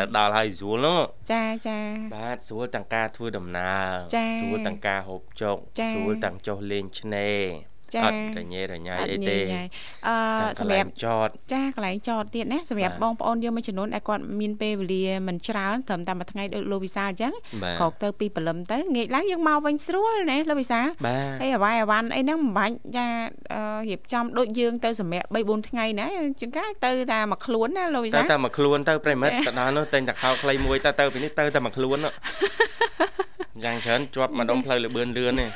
[0.00, 1.00] ទៅដល់ហើយស្រួលនោះ
[1.32, 1.78] ចាចា
[2.14, 3.88] បាទស្រួលទាំងការធ្វើដំណើរ
[4.40, 5.56] ស្រួលទាំងការហូបចុក
[5.92, 7.44] ស្រួលទាំងចុះលេងឆ្នេរ
[7.94, 9.36] ចាអត់រញ៉េរញ៉ៃអីទេ
[10.08, 10.14] អឺ
[10.60, 17.32] សម្រាប់ចតចាកន្លែងចតទៀតណាសម្រាប់បងប្អូនយើងមួយចំនួនដែលគាត់មានពេលវេលាមិនច្រើនត្រឹមតែមួយថ្ងៃដូចលោកវិសាអញ្ចឹង
[17.80, 20.80] ក្រោកទៅពីព្រលឹមទៅងាកឡើងយើងមកវិញស្រួលណាលោកវិសា
[21.42, 23.06] អីអាវ៉ៃអាវ៉ាន់អីហ្នឹងមិនបាច់ចា
[23.88, 26.06] រៀបចំដូចយើងទៅសម្រាប់3 4ថ្ងៃណា
[26.40, 31.98] ជាងកាលទៅតែមួយខ្លួនណាលោកវិសាទៅតែមួយខ្លួនទៅប្រិមិត្តទៅដល់នោះតែតែខោខ្លីមួយទៅទៅពីនេះទៅតែមួយខ្លួន
[33.64, 35.46] យ៉ាងច្រើនជាប់ម្ដុំផ្លូវលបឿនលឿនទេ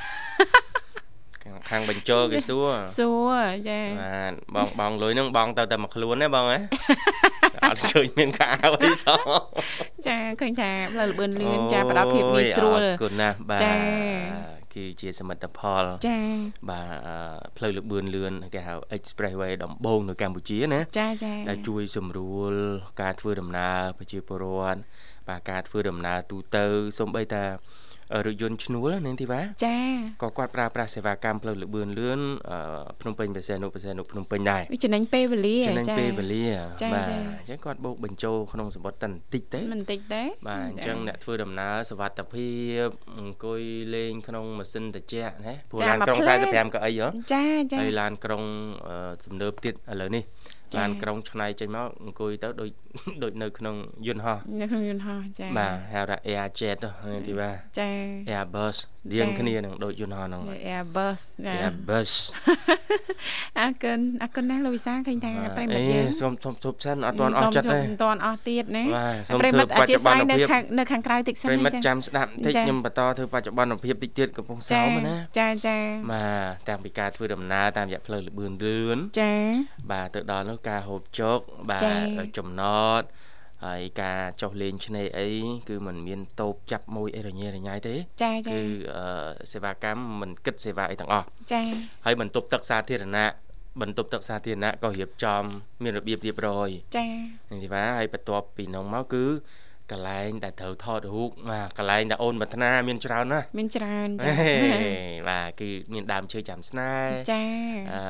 [1.70, 3.36] ខាងបញ្ជរគេសួរសួរ
[3.68, 6.58] ចាបាទបងបងលុយហ្នឹងបងទៅតែមួយខ្លួនទេបងហ៎
[7.64, 8.48] អត់ឃើញមានកា
[8.82, 9.20] អីសោះ
[10.06, 13.74] ចាឃើញថាផ្លូវលបឿនលឿនចាផ្ដល់ភាពងាយស្រួលអរគុណណាស់បាទចា
[14.74, 16.18] គឺជាសមិទ្ធផលចា
[16.70, 16.88] បាទ
[17.56, 22.52] ផ្លូវលបឿនលឿនគេហៅ Expressway ដំបូងនៅកម្ពុជាណាចាចាដែលជួយសម្រួល
[23.02, 24.80] ការធ្វើដំណើរប្រជាពលរដ្ឋ
[25.28, 26.64] បាទការធ្វើដំណើរទូទៅ
[26.98, 27.44] សូម្បីតែ
[28.26, 29.76] រថយន្តឈ្នួលនាងធីវ៉ាចា
[30.22, 32.20] ក៏គាត់ប្រើប្រាស់សេវាកម្មផ្លូវលបឿនលឿន
[33.00, 36.46] ភ្នំពេញបរសេនុបរសេនុភ្នំពេញដែរចំណេញពេលវេលាចំណេញពេលវេលា
[36.94, 37.04] បាទ
[37.40, 42.50] អញ្ចឹងគាត់បូកបញ្ចូលក្នុងសម្បត្តិតែបន្តិចទេបន្តិចទេបាទអញ្ចឹងអ្នកធ្វើដំណើរសុវត្ថិភា
[42.84, 42.86] ព
[43.18, 43.60] អង្គុយ
[43.94, 48.42] លេងក្នុងម៉ាស៊ីនត្រជាក់ណាព្រោះឡានក្រុង45កៅអីហ៎ចាចាហើយឡានក្រុង
[49.24, 50.24] ទំនើបទៀតឥឡូវនេះ
[50.78, 52.70] ឡានក្រុងឆ្នៃចេញមកអង្គុយទៅដូច
[53.22, 53.74] ដូចនៅក្នុង
[54.06, 56.76] យន្តហោះនៅក្នុងយន្តហោះចាបាទហៅថា Air Jet
[57.26, 57.88] ទីបាទចា
[58.30, 58.76] Airbus
[59.10, 60.42] រៀងគ្នានឹងដូចយន្តហោះហ្នឹង
[60.74, 61.18] Airbus
[61.62, 62.10] Airbus
[63.58, 68.84] អរគុណអរគុណណាស់លោកវិសាឃើញថាប្រិមិត្តយើងសូមសូមជប់សិនអត់ទាន់អស់ចិត្តទេមិនទាន់អស់ទៀតណា
[69.40, 75.76] ប្រិមិត្តអធិស្ឋាននៅខាងនៅខាងក្រៅតិចសិនប្រិមិត្តចាំស្ដាប់បន្តិចខ្ញុំបន្តធ្វើបច្ចុប្បន្នភាពតិចទៀតកំពុងសោមណាចាចា
[76.12, 76.26] បា
[76.66, 79.34] ទតាំងពីការធ្វើដំណើរតាមរយៈផ្លូវលបឿនលឿនចា
[79.92, 81.38] បាទទៅដល់នោះការហូបចុក
[81.70, 81.80] បាទ
[82.36, 82.62] ចំណ
[83.00, 83.02] ត
[83.66, 85.28] ហើយការចុះលេងឆ្នេរអី
[85.68, 88.60] គឺมันមានតូបចាប់មួយអីរញ៉េរញ៉ៃទេចាចាគឺ
[89.52, 91.62] សេវាកម្មមិនគិតសេវាអីទាំងអស់ចា
[92.04, 93.32] ហើយបន្ទប់ទឹកសាធារណៈ
[93.80, 95.42] បន្ទប់ទឹកសាធារណៈក៏រៀបចំ
[95.82, 97.06] មានរបៀបរៀបរយចា
[97.50, 99.26] នេះទីបាទហើយបន្ទាប់ពីនោះមកគឺ
[99.90, 104.32] កន្លែងដែលត្រូវថតរូបបាទកន្លែងដែលអូនប្រាថ្នាមានច្រើនណាស់មានច្រើនចា
[105.28, 107.42] បាទគឺមានដើមឈើចាំស្នេហ៍ចា
[107.92, 108.00] អឺ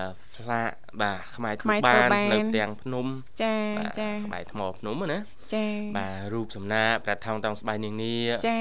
[0.43, 0.69] ផ្លាក
[1.03, 3.07] បាទខ្មែរធ្វើបាននៅផ្ទាំងភ្នំ
[3.43, 3.57] ចា
[4.01, 5.19] ចាក្បែរថ្មភ្នំណា
[5.55, 5.67] ចា
[5.99, 8.17] បាទរូបសំណាកប្រាថងតង់ស្បៃនាងនី
[8.49, 8.61] ចា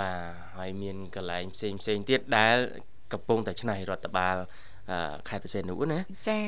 [0.00, 0.20] បាទ
[0.56, 2.56] ហើយមានកន្លែងផ្សេងផ្សេងទៀតដែល
[3.12, 4.36] កំពុងតែឆ្នៃរដ្ឋបាល
[5.28, 6.00] ខេត្តបរសេនុណា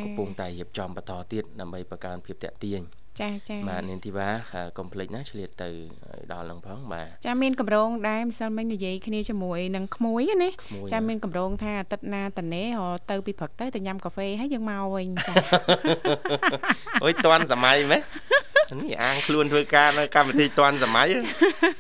[0.04, 2.82] កំពុងតែរៀបចំបន្តទៀតដើម្បីបង្កើនភាពតាក់ទាញ
[3.20, 4.28] ចាចាបាទនាងធីវ៉ា
[4.78, 5.68] កុំភ្លេចណាឆ្លៀតទៅ
[6.32, 10.50] ដល់នឹងផងបាទចាមានកម្រងដែរម្សិលមិញនិយាយគ្នាជាមួយនឹងក្មួយណា
[10.92, 12.64] ចាមានកម្រងថាអាទិត្យណាតនេ
[13.10, 15.34] ទៅពីព្រឹកទៅទៅញ៉ាំកាហ្វេហើយយើងមកវិញចា
[17.04, 18.02] អុយតន់សម័យមែន
[18.82, 21.06] នេះអាងខ្លួនធ្វើការនៅកម្មវិធីតន់សម័យ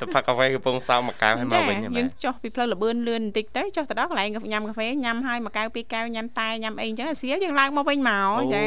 [0.00, 8.64] ទៅផឹកកាហ្វេកំពុងសោមមួយកែវហើយមកវិញយើងចុះពីផ្លូវលបឿនលឿនបន្តិចទៅចុះទៅដល់កន្លែងញ៉ាំកាហ្វេញ៉ាំហើយមួយកែវពីរកែវញ៉ាំតែញ៉ាំអីអញ្ចឹងសៀលយើងឡើងមកវិញមកចា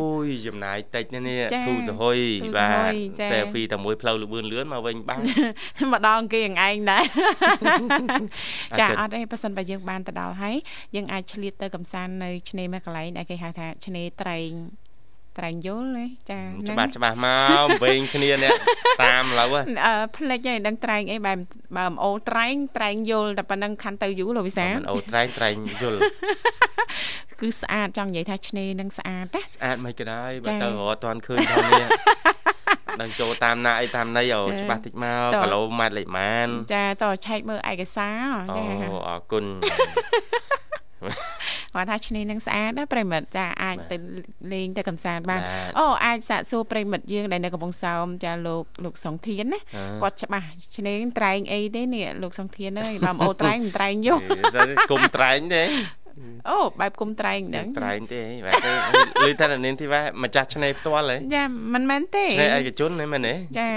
[0.00, 2.18] អូយចំណាយតិចណានេះធូសហុយ
[2.56, 2.92] បាទ
[3.30, 5.20] selfie តែមួយផ្លូវលបឿនលឿនមកវិញបាំង
[5.92, 7.04] មកដល់គេឯងដែរ
[8.78, 10.56] ចាអត់ទេប៉ះសិនបើយើងបានទៅដល់ហើយ
[10.94, 14.52] យើងអាចឆ្លៀតទៅកំសាន្តនៅឆ្នេរមួយកន្លែងដែលគេហៅថាឆ្នេរត្រែង
[15.38, 17.28] ត្រែងយល់ទេចាច្បាស់ច្បាស់ម
[17.64, 18.52] កវិញគ្នាអ្នក
[19.02, 19.54] តាមឡូវ
[19.86, 21.36] អឺផ្លេចឯងដឹងត្រែងអីបែប
[21.76, 26.00] បើមអូត្រែងត្រែងយល់តែប៉ុណ្្នឹងខាន់ទៅយូរលោកវិសាមិនអូត្រែងត្រែងយល់
[27.40, 31.86] គឺស្អាតចង់និយាយថាឆ្នេរនឹងស្អាតណាស្អាតមិនក៏ដែរបើទៅរត់តាន់ឃើញផងនេះ
[33.00, 38.26] ដឹងចូលតាមណាអីតាមណីអូច្បាស់តិចមកគីឡូម៉ែត្រលេខម៉ានចាតឆែកមើលឯកសារ
[38.56, 39.44] ចាអូអរគុណ
[41.74, 43.96] គាត់ថាឆ្នេរនឹងស្អាតណាប្រិមិត្តចាអាចទៅ
[44.52, 45.40] លេងទៅកំសាន្តបាន
[45.78, 49.60] អូអាចសាកសួរប្រិមិត្តយើងដែលនៅកំពង់សោមចាលោកលោកសុងធានណា
[50.02, 54.20] គាត់ច្បាស់ឆ្នេរត្រែងអីទេនេះលោកសុងធានអើយបើអូត្រែងមិនត្រែងយក
[54.90, 55.64] គុំត្រែងទេ
[56.48, 58.70] អូបែបគុំត្រែងហ្នឹងត្រែងទេបែបទៅ
[59.30, 61.44] ឮថានាងធីវ៉ាម្ចាស់ឆ្នេរផ្ទាល់ហ៎ចា
[61.74, 63.34] មិនមែនទេឆ្នេរឯកជនហ្នឹងមែនទេ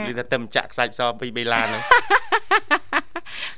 [0.10, 1.84] ឮថាទៅម្ចាស់ខ្សាច់សពីបេឡានហ្នឹង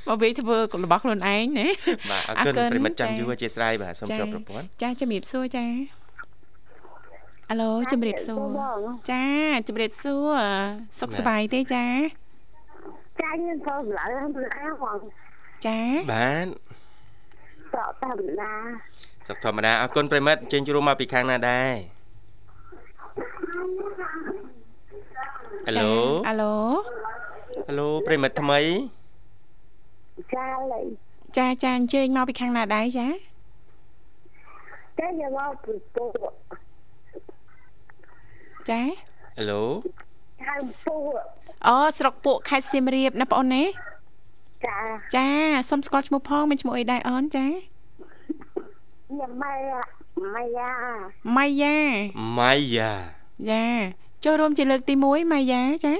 [0.06, 1.66] មកវិញធ្វើរបស់ខ្លួនឯងណា
[2.10, 5.66] បាទអរគុណប្រិមិត្តចាំយូរអធិស្ឋានបាទសូមជួបប្រព័ន្ធចាជំរាបសួរចា
[7.50, 8.44] អាឡូជំរាបសួរ
[9.10, 9.24] ចា
[9.68, 10.38] ជំរាបសួរ
[11.00, 11.86] សុខសប្បាយទេចា
[13.20, 14.98] ចាខ្ញុំធ្វើម្ល៉េះហ្នឹង
[15.66, 15.80] ចា
[16.12, 16.46] បាទ
[17.72, 18.52] សក់ធម្មតា
[19.26, 21.74] សក់ធម្មតាអរគុណប្រិមិត្តចេញជួបមកពីខាងណាដែរ
[25.68, 25.92] អាឡូ
[26.28, 26.54] អាឡូ
[27.68, 28.60] អាឡូប្រិមិត្តថ្មី
[30.34, 30.86] ចាឡើយ
[31.36, 33.08] ចាចាអញ្ជើញមកពីខាងណាដែរចា
[34.98, 36.04] ចាយកមកពីពូ
[38.70, 38.80] ចា
[39.36, 39.62] ហេឡូ
[40.46, 40.96] ហៅពូ
[41.66, 43.64] អូស្រុកពួកខេត្តសៀមរាបណាបងអូនណា
[44.64, 44.78] ចា
[45.16, 45.28] ចា
[45.70, 47.46] សុំស្គាល់ឈ្មោះផងមានឈ្មោះអីដែរអូនចា
[49.08, 49.52] ខ្ញុំម៉ៃ
[50.34, 50.72] ម៉ៃយ៉ា
[51.36, 51.76] ម៉ៃយ៉ា
[52.38, 52.92] ម៉ៃយ៉ា
[53.50, 53.64] ចា
[54.24, 55.94] ចូលរួមជាលើកទី1ម៉ៃយ៉ាចា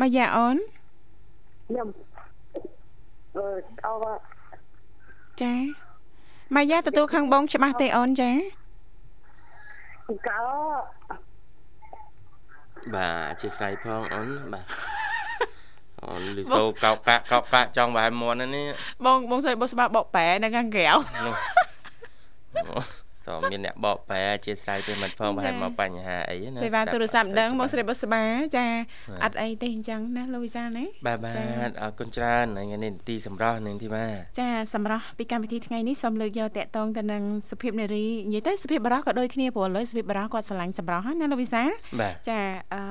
[0.00, 0.56] ម៉ៃយ៉ាអូន
[1.66, 1.88] ខ្ញុំ
[3.36, 3.46] អឺ
[3.86, 3.94] អូ
[5.40, 5.52] ចា
[6.54, 8.30] ម៉ៃយ៉ាទទួលខាងបងច្បាស់ទេអូនចា
[10.28, 10.42] កោ
[12.94, 14.64] បាទអធិស្ឋានផងអូនបាទ
[16.02, 18.66] អូនលីសូកោកកាក់កោកកាក់ចង់ប្រហែលមន់នេះ
[19.04, 20.86] បងបងស្រីបុស្បាបកប្រែនៅខាងក្រៅ
[23.28, 28.22] តើមានអ្នកបកប្រែអធិស្ឋានទៅមិនផងប្រហែលមកបញ្ហាអីណាសេវាទូរស័ព្ទដឹងមកស្រីបុស្បា
[28.56, 28.66] ចា
[29.24, 34.06] អត់អីទេអញ្ចឹងណាលោកវិសាលណាបាទបាទអរគុណច្រើនថ្ងៃនេះទីសម្រាប់នឹងទីបា
[34.40, 41.70] ចាសម្រាប់ពីកម្មវិធីថ្ងៃនេះសូមលើកយកតកតងទៅនឹងសុភាពនារីនិយាយទៅសុភាពបរោះក៏ដូចគ្នាព្រោះឥឡូវសុភាពបរោះគាត់ស្រឡាញ់សម្រាប់ណាលោកវិសាល
[42.28, 42.38] ចា
[42.74, 42.82] អឺ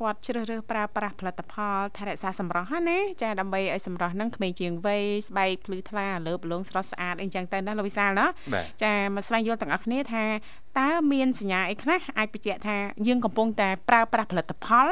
[0.00, 8.26] គាត់ជ្រើសរើសប្រើប្រាស់ផលិតផលថែរក្សាសម្រស់ណាចាដើម្បីឲ្យសម្រស់ហ្នឹងក្មេងជាងវ័យស្បែកភ្លឺថ្លាលើបលងស្រស់ស្អាតអីចឹងទៅណាលោកវិសាលណា
[8.82, 10.24] ចាមកស្វែងយល់ទាំងអស់គ្នាថា
[10.80, 14.86] តើមានសញ្ញាអីខ្លះអាចបញ្ជាក់ថាយើងកំពុងតែប្រើប្រាស់ផលិតផល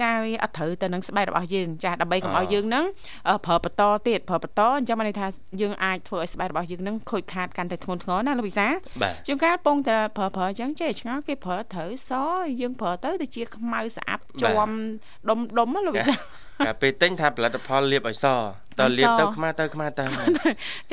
[0.00, 2.84] ចាវាអត់ត្រូវទៅនឹងស្បែករបស់យើងចាដើម្បីកុំឲ្យយើងនឹង
[3.46, 5.26] ប្រើបន្តទៀតប្រើបន្តអញ្ចឹងបានន័យថា
[5.60, 8.68] យើងអាចធ្វើឲ្យស្បែករបស់យើងនឹងខូចខាតកាន់តែធ្ងន់ធ្ងរណាលោកវិសា
[9.26, 12.12] ជួនកាលពងតែប្រើប្រើអញ្ចឹងចេះឆ្ងល់គេប្រើត្រូវស
[12.60, 14.54] យើងប្រើទៅទៅជាខ្មៅស្អាប់ជាប់
[15.28, 16.14] ដុំដុំលោកវិសា
[16.66, 18.26] កាពេលទិញថាផលិតផលលាបឲ្យស
[18.79, 20.05] តើលាបទៅខ្មាស់ទៅខ្មាស់ទៅ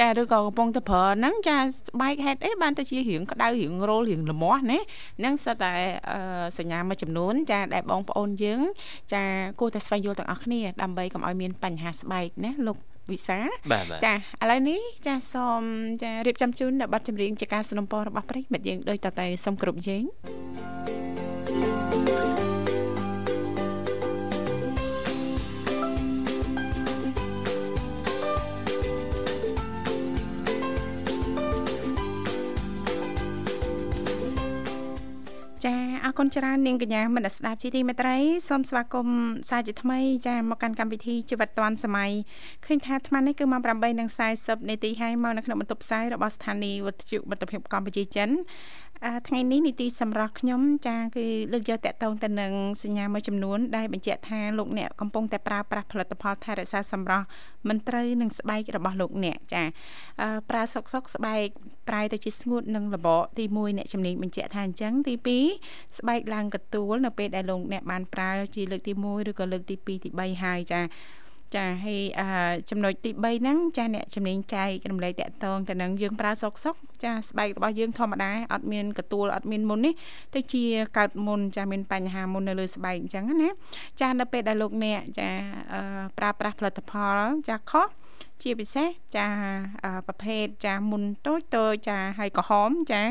[0.01, 4.79] ចាឬក៏កំពុងតែប្រើហ្នឹងចាស្បែកហេតុអីបានទៅជារៀងក្តៅរៀងរោលរៀងលមាស់ណា
[5.18, 5.73] ហ្នឹងសិតតែ
[6.59, 8.61] សញ្ញាមួយចំនួនចាដែលបងប្អូនយើង
[9.14, 9.23] ចា
[9.61, 12.77] គួរតែស្វែងយល់ទាំងអស់គ្នាដើម្បីកុំឲ្យមានបញ្ហាស្បែកណាលោក
[13.11, 13.38] វិសា
[14.05, 15.62] ចាឥឡូវនេះចាសូម
[16.03, 20.03] ចារៀបចំជូននៅប័ណ្ណចម្រៀងជាការสนับสนุนរបស់ប្រិយមិត្តយើងដូចតតែសូមគ្រប់ជេង
[21.55, 22.58] thank you
[35.65, 38.17] ចាអរគុណច្រើននាងកញ្ញាមនស្ដាប់ជីទីមេត្រី
[38.50, 39.19] សូមស្វាគមន៍
[39.50, 42.12] សាជាថ្មីចាមកកាន់កម្មវិធីជីវិតឌွန်សម័យ
[42.65, 43.62] ឃើញថាអាត្មានេះគឺម៉ោង
[44.15, 48.30] 8:40នាទីហើយមកនៅក្នុងបន្ទប់ផ្សាយរបស់ស្ថានីយ៍វិទ្យុមិត្តភាពកម្ពុជាចិន
[49.28, 52.52] ថ្ងៃនេះនីតិសម្រាប់ខ្ញុំចាគឺលើកយកតកតងទៅនឹង
[52.84, 57.26] សញ្ញាមួយចំនួនដែលបញ្ជាក់ថាលោកអ្នកកំពុងតែប្រើប្រាស់ផលិតផលថែរក្សាសម្រស់
[57.67, 59.63] មិនត្រូវនឹងស្បែករបស់លោកអ្នកចា
[60.50, 61.45] ប្រើសុកសុកស្បែក
[61.89, 65.15] ប្រែទៅជាស្ងួតនឹងលបកទី1អ្នកជំនាញបញ្ជាក់ថាអញ្ចឹងទី
[65.50, 70.82] 2ស្បែកឡើងកទួលនៅពេលដែលលោកអ្នកបានប្រើជាលើកទី1ឬក៏លើកទី2ទី3ហើយចា
[71.56, 72.02] ចាហើយ
[72.70, 79.94] ចំណុចទី3ហ្នឹងចាអ្នកជំនាញចែករំលែកតកតងទៅនឹងយើងប្រើសុកសុកចាស្បែករបស់យើងធម្មតាអត់មានកទួលអត់មានមុននេះ
[80.36, 80.64] ទៅជា
[80.98, 83.50] កើតមុនចាមានបញ្ហាមុននៅលើស្បែកអញ្ចឹងណា
[84.02, 85.30] ចានៅពេលដែលលោកអ្នកចា
[86.18, 87.18] ប្រើប្រាស់ផលិតផល
[87.50, 87.88] ចាខុស
[88.43, 89.28] ជាពិសេសចា
[90.08, 93.02] ប្រភេទចាមុនតូចតូចចាហើយក្រហមចា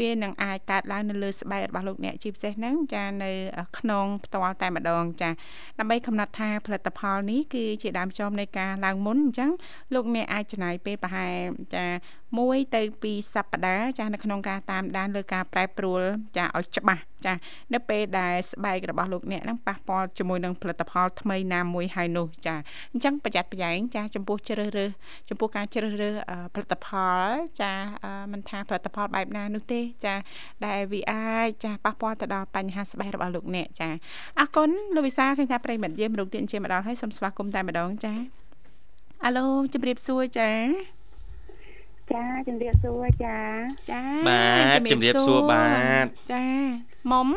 [0.00, 3.30] វានឹងអាចកើតឡើងនៅលើស្បែករបស់លោកអ្នកជាពិសេសហ្នឹងចានៅ
[3.78, 5.30] ក្នុងផ្ទាល់តែម្ដងចា
[5.78, 9.50] ដើម្បីកំណត់ថាផលិតផលនេះគឺជាដើមចមនៃការឡើងមុនអញ្ចឹង
[9.94, 11.34] លោកអ្នកអាចចំណាយពេលប្រហែល
[11.74, 11.84] ចា
[12.30, 16.02] 1ទៅ2សប្តាហ៍ចានៅក្នុងការតាមដានលើការប្រែប្រួល
[16.36, 17.32] ចាឲ្យច្បាស់ ចា
[17.74, 22.54] នៅពេលដែលស្បែករបស់លោកអ្នកនឹងប៉ះពាល់ជាមួយនឹងផលិតផលថ្មីណាមួយហើយនោះចា
[22.92, 24.90] អញ្ចឹងប្រយ័ត្នប្រយែងចាចំពោះជ្រើសរើស
[25.28, 26.14] ចំពោះការជ្រើសរើស
[26.54, 27.26] ផលិតផល
[27.60, 27.72] ចា
[28.32, 30.14] មិនថាផលិតផលបែបណានោះទេ ចា
[30.66, 33.88] ដែលវាអាចចាប៉ះពាល់ទៅដល់បញ្ហាស្បែករបស់លោកអ្នកចា
[34.40, 38.12] អរគុណលោកវិសាឃើញថាប្រិមិត្តយើងមរុកទៀនជាម្ដងហើយសូមស្វាគមន៍តែម្ដងចា
[39.24, 40.50] អាឡូជម្រាបសួរចា
[42.14, 43.38] ចាជំរាបសួរចា
[43.90, 44.42] ចាបា
[44.76, 45.66] ទជំរាបសួរបា
[46.04, 46.44] ទចា
[47.12, 47.28] មុំ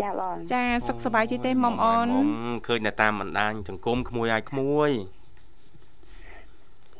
[0.00, 2.08] ចាបងចាសុខសប្បាយជីទេមុំអូន
[2.66, 4.90] ឃើញតែតាមបណ្ដាញសង្គមក្មួយឲ្យក្មួយ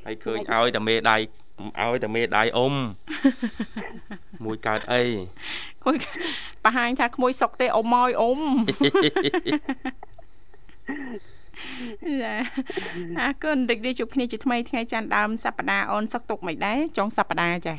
[0.05, 1.17] ហើយឃើញឲ្យតែមេដៃ
[1.83, 2.75] ឲ្យតែមេដៃអ៊ំ
[4.45, 5.03] មួយកើតអី
[5.85, 5.97] គួយ
[6.65, 8.39] បង្ហាញថាក្មួយសុកទេអ៊ំមកអ៊ំ
[12.23, 12.35] ចា
[13.21, 17.75] អរគុណរីករាយជួបគ្នាជាថ្មីថ្ងៃច័ន្ទដើមសប្តាហ៍អូនសុកទុកមិនដែរចុងសប្តាហ៍ចា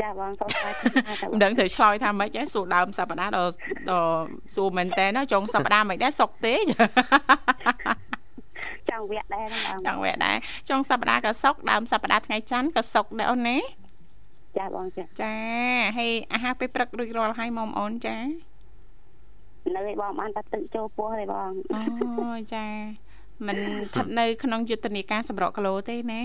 [0.00, 3.52] ចាបងសុំស្វាគមន៍មិនដឹងត្រូវឆ្លើយថាម៉េចទេសួរដើមសប្តាហ៍ដល់
[3.90, 6.54] ដល់សួរមែនតើចុងសប្តាហ៍មិនដែរសុកទេ
[8.90, 10.36] ចង់វគ្គដែរបងចង់វគ្គដែរ
[10.68, 13.58] ចុងសប្តាហ៍ក៏សុកដើមសប្តាហ៍ថ្ងៃច័ន្ទក៏សុកដែរអូនណា
[14.58, 15.32] ចាបងចាចា
[15.98, 18.16] ហើយអាហារពេលព្រឹករួចរាល់ហើយម៉មអូនចា
[19.72, 22.66] នៅឯបងបានតែទឹកចូលពោះទេបងអូចា
[23.46, 26.22] មិនស្ថិតនៅក្នុងយុទ្ធនាការសម្រកគីឡូទេណា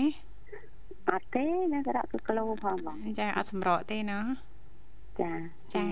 [1.10, 4.18] អត់ទេនៅសម្រកគីឡូផងបងចាអត់សម្រកទេណា
[5.20, 5.32] ចា
[5.74, 5.84] ចា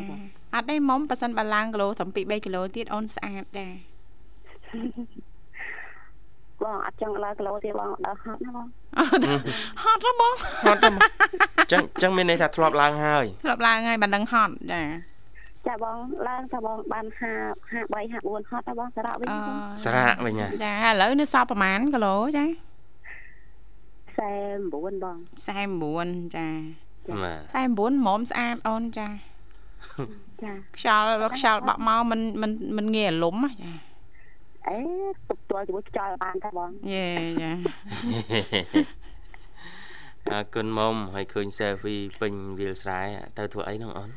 [0.55, 3.67] អត់ទេមុំប៉ះសិនបើឡើងគីឡូត្រឹមពី3គីឡូទៀតអូនស្អាតចា
[6.63, 8.67] បងអត់ចង់ឡើងគីឡូទេបងដល់ហត់ណាបង
[9.83, 10.35] ហត់ហ៎បង
[10.65, 10.89] ហត់ទេ
[11.73, 14.83] ចឹងចឹងមានន័យថាធ្លាប់ឡើងហើយធ្លាប់ឡើងហើយបើនឹងហត់ចា
[15.67, 15.97] ចាបង
[16.29, 17.21] ឡើងថាបងបាន5
[17.71, 19.29] 53 54ហត់បងសារៈវិញ
[19.85, 22.45] សារៈវិញចាឥឡូវនៅសល់ប្រហែលគីឡូចា
[24.19, 24.75] 49ប
[25.15, 26.49] ង49ចា
[27.59, 29.09] 49មុំស្អាតអូនចា
[30.43, 33.71] ចាខ្យល់ខ្យល់បាក់មកមិនមិនមិនងាយអាលំចា
[34.69, 34.79] អេ
[35.29, 37.07] ទប់ទល់ជាមួយខ្យល់បានតែបងយេ
[37.43, 37.53] ចា
[40.31, 43.01] អរគុណមុំហើយឃើញ selfie ពេញវាលស្រែ
[43.39, 44.11] ទៅធ្វើអីហ្នឹងអូន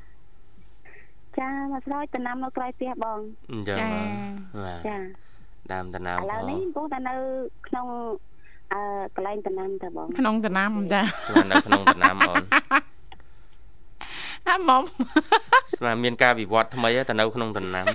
[1.39, 3.19] ចាមកស្រោចដំណាំនៅក្រៅផ្ទះបង
[3.69, 3.75] ចា
[4.63, 4.97] បាទចា
[5.71, 7.13] ដើមដំណាំឥឡូវនេះកំពុងតែនៅ
[7.67, 7.85] ក្នុង
[8.73, 8.81] អឺ
[9.15, 12.43] កន្លែងដំណាំតើបងក្នុងដំណាំចាស្មាននៅក្នុងដំណាំអូន
[14.47, 14.83] អាមុំ
[15.77, 17.85] ស្មានមានការវិវត្តថ្មីទៅនៅក្នុងដំណាំ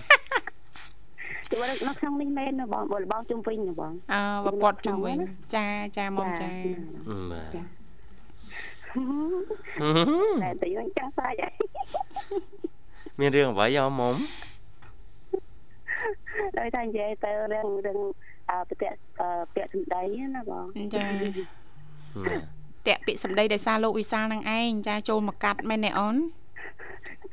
[1.51, 5.18] ជួបនៅក្នុងនេះមែនបងបងជុំវិញបងអើបពតជុំវិញ
[5.55, 6.49] ចាចាមុំចា
[7.31, 7.57] បាទ
[10.42, 11.37] តែតែយើងចង់សាច់
[13.20, 14.14] មានរឿងអ្វីអមុំ
[16.59, 17.98] ដោយតែនិយាយទៅរឿងរឿង
[18.50, 18.98] អឺពាក្យ
[19.55, 20.02] ពាក្យសម្ដី
[20.35, 21.07] ណាបងចា
[22.87, 26.16] តាក់ពាក្យសម្ដីដោយសារលោកវិសាលនឹងឯងចាចូលមកកាត់មែនទេអូន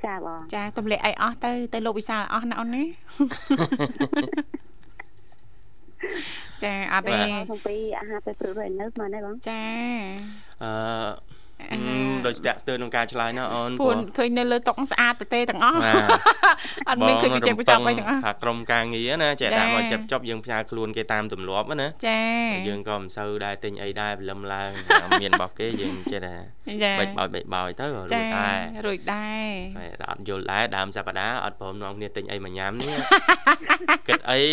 [0.05, 2.83] ចាបងចាទម្លាក់អីអស់ទៅទៅលោកវិសាលអស់ណាអូនណា
[6.63, 7.15] ចាអត់ទេ
[7.51, 9.63] សំពីអាហារពេលព្រឹកនៅស្មានទេបងចា
[10.63, 11.33] អឺ
[12.25, 15.81] ដូចស្ទាក់ស្ទើរក្នុងការឆ្លើយណាអូនពួនឃើញនៅលើតុស្អាតទៅទេទាំងអស់
[16.89, 22.21] អត់មានឃើញគេចេះបញ្ចប់អីទាំងអស់ថាក្រុមការងារណាចេះដាក់មកចាប់ចប់យើងផ្ញើខ្លួនគេតាមទម្លាប់ណាចា
[22.67, 24.69] យើងក៏មិនសូវដែរទិញអីដែរព្រលឹមឡើង
[25.21, 26.35] មានរបស់គេយើងចេះតែ
[26.99, 32.97] បិចបោចបិចបោចទៅរួចដែររួចដែរតែអត់យល់ដែរដើមសប្តាហ៍អត់ព្រមនាំគ្នាទិញអីមកញ៉ាំនេះ
[34.07, 34.43] គិតអី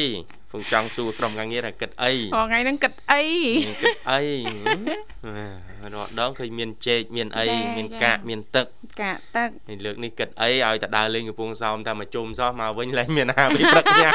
[0.53, 3.23] ពងចង់សួរក្រុមការងារថាគិតអីថ្ងៃហ្នឹងគិតអី
[3.83, 4.21] គិតអី
[5.95, 8.67] រាល់ដងឃើញមានចេកមានអីមានកាកមានទឹក
[9.03, 14.15] កាកទឹកហើយលើកនេះគិតអីឲ្យតែដើរលេងកំពង់សោមតែមកជុំសោះមកវិញលែងមានអាហារពីព្រឹកញ៉ាំ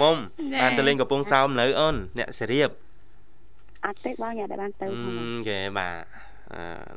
[0.00, 0.16] មុំ
[0.62, 2.70] បានទៅលេងកំពង់សោមនៅអូនអ្នកសេរៀប
[3.86, 4.86] អត់ទេបងយ៉ាតែបានទៅ
[5.48, 5.94] គេបាទ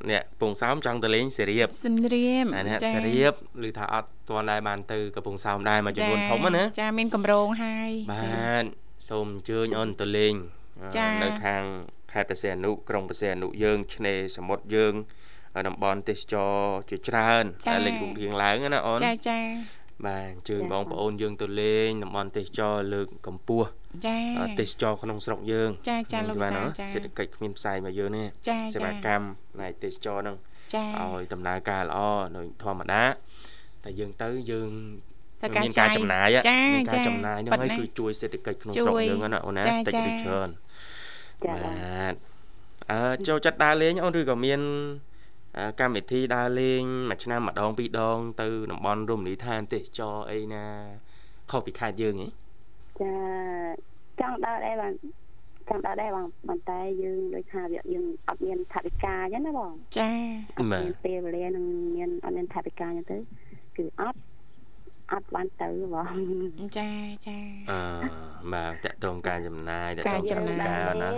[0.09, 3.33] អ្នកពងសោមចង់ទៅលេងសេរៀបសេរៀបអាអ្នកសេរៀប
[3.67, 8.65] ឬថាអត់ទាន់ដែរបានទៅកំពង់សោមដែរមួយចំនួនធំណាចាមានកម្រងហើយបាទ
[9.09, 10.33] សូមអញ្ជើញអូនទៅលេង
[11.23, 11.63] នៅខាង
[12.11, 14.93] ខេត្តព្រះសីហនុក្រុងព្រះសីហនុយើងឆ្នេរសមុទ្រយើង
[15.67, 16.53] តំបន់ទេសចរ
[16.89, 19.39] ជាច្រើនដែលលេខរូបរាងឡើងណាអូនចាចា
[20.05, 23.67] បាទអញ្ជើញបងប្អូនយើងទៅលេងតំបន់ទេសចរលើកកម្ពស់
[24.05, 24.17] ចា
[24.59, 28.27] ទេសចរក្នុងស្រុកយើង ចាចាលោកសាចាសេដ្ឋកិច្ចគ្មានផ្សាយមកយើងនេះ
[28.73, 30.37] សេវាកម្មផ្នែកទេសចរហ្នឹង
[30.73, 31.99] ឲ្យដំណើរការល្អ
[32.35, 33.03] នៅធម្មតា
[33.83, 34.69] តែយើងទៅយើង
[35.63, 36.27] មានការចំណាយ
[36.75, 40.49] មានការចំណាយហ្នឹងហើយគឺជួយសេដ្ឋកិច្ចក្នុងស្រុកយើងណាអូនណាតិចឬច្រើន
[41.45, 42.13] បាទ
[42.91, 44.61] អឺចូលចិត្តដើរលេងអូនឬក៏មាន
[45.79, 50.65] កម្មវិធីដើរលេងមួយឆ្នាំម្ដងពីរដង ទៅតំបន់រមណីយដ្ឋានទេសចរអីណា
[51.51, 52.27] ខុសពីខេត្តយើងហ៎
[53.01, 53.13] ចា
[54.19, 54.93] ចង់ដើរដែរបាន
[55.69, 60.09] ចង់ដើរដែរបងប៉ុន្តែយើងដូចថាវាយើងអត់មានថវិកាអញ្ចឹងណាបងចា
[60.57, 63.17] អត់មានពេលវេលានឹងមានអត់មានថវិកាអញ្ចឹងទៅ
[63.77, 64.19] គឺអត់
[65.11, 66.05] អត់បានទៅបង
[66.79, 66.91] ចា
[67.27, 67.39] ចា
[67.71, 67.79] អឺ
[68.53, 71.09] បាទតកតងការចំណាយតកតងចំណាយណា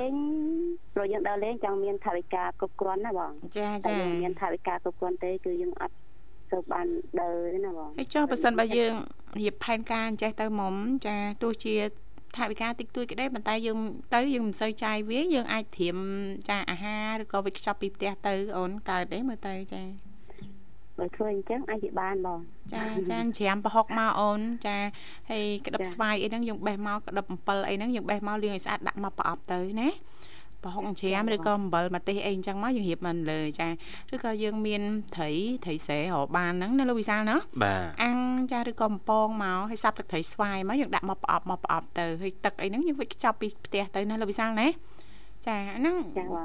[0.93, 5.95] ព្រោះយើងដើរលេងចង់មានថវិកាគ្រប់គ្រាន់ណាបងចាចាយើងមានថវិកាគ្រប់គ្រាន់ទេគឺយើងអត់
[6.51, 6.87] ទៅបាន
[7.21, 8.93] ដើរទេណាបងហើយចុះបើសិនបើយើង
[9.39, 10.75] រៀបផែនការអញ្ចេះទៅមុំ
[11.07, 11.75] ចាទោះជា
[12.37, 13.79] ថវិកាតិចតួចក្តីប៉ុន្តែយើង
[14.13, 15.97] ទៅយើងមិនសូវចាយវាយើងអាចត្រៀម
[16.49, 20.08] ចាអាហារឬក៏វិខ្ចប់ពីផ្ទះទៅអូនកើតទេមើលទៅចា
[20.99, 22.39] បើធ្វើអញ្ចឹងអាចជាបានបង
[22.73, 24.77] ចាចាច្រាមប្រហុកមកអូនចា
[25.29, 29.89] ហើយក្តឹបស្វាយអីហ្នឹងយើងបេះមកក្តឹបអំពិលអីហ្នឹងយើងបេះមកលាងឲ្យស្អាតដាក់មកប្រអប់ទៅណា
[30.63, 33.67] ប្រហុកច្រាមឬក៏អំបិលម្ទេសអីអញ្ចឹងមកយើងរៀបមកលើចា
[34.13, 34.81] ឬក៏យើងមាន
[35.15, 35.31] ត្រី
[35.65, 38.19] ត្រីសែរកបានហ្នឹងណាលោកវិសាលណាបាទអាំង
[38.51, 44.67] ចាឬក៏កំពងមកហើយសាប់ទឹកត្រីស្វាយមកយើងដាក់មកប្រអប់មកប្រអប់ទៅហើយទឹកអីហ្នឹងយើងវិចខ្ចប់ពីផ្ទះទៅណាលោកវិសាលណា
[45.46, 45.96] ចាហ្នឹង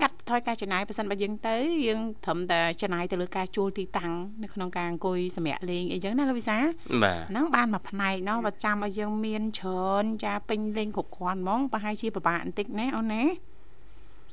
[0.02, 1.56] កាត់ថយការចំណាយបើសិនបើយើងទៅ
[1.88, 4.12] យើងត្រឹមតែចំណាយទៅលើការជួលទីតាំង
[4.44, 13.24] នៅក្នុងការអង្គុយសម្រាប់លេងអីចឹងណាលោកវិសាហ្នឹងបានមួយផ្នែកเนาะបើចាំឲ្យយើងមានច្រើនចាពេញលេងគ្រប់គ្រាន់ហ្មងប្រហែលជាពិបាកបន្តិចណាអូនណា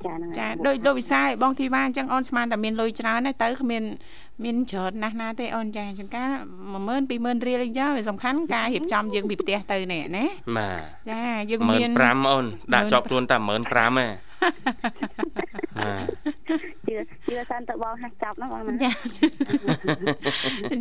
[0.05, 3.83] ចាដូចលោកវិសាលបងធីវ៉ាអញ្ចឹងអូនស្មានតែមានលុយច្រើនហើយទៅគ្មាន
[4.43, 6.29] មានច្រើនណាស់ណាទេអូនចាជួនកាល
[6.75, 10.25] 10000 20000រៀលអីចឹងវាសំខាន់ការរៀបចំយើងពីផ្ទះទៅនេះណា
[10.57, 11.21] បាទចា
[11.51, 14.05] យើងមាន15000អូនដាក់ជាប់ខ្លួនតែ15000ទេ
[16.86, 18.90] ជឿជឿសិនទៅបងហាស់ចាប់ណាបងចា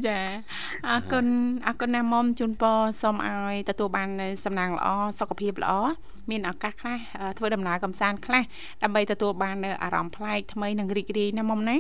[0.08, 0.20] ចា
[0.88, 1.26] អរគុណ
[1.68, 4.10] អរគុណណាស់មុំជូនពរសូមឲ្យទទួលបាន
[4.46, 4.88] សំណាងល្អ
[5.20, 5.74] សុខភាពល្អ
[6.30, 6.98] មានឱកាសខ្លះ
[7.38, 8.44] ធ្វើដំណើរកំសាន្តខ្លះ
[8.84, 11.78] ដើម្បីទទួលបាននៅអារម្មណ៍ប្លែកថ្មីនិងរីករាយណាមុំណា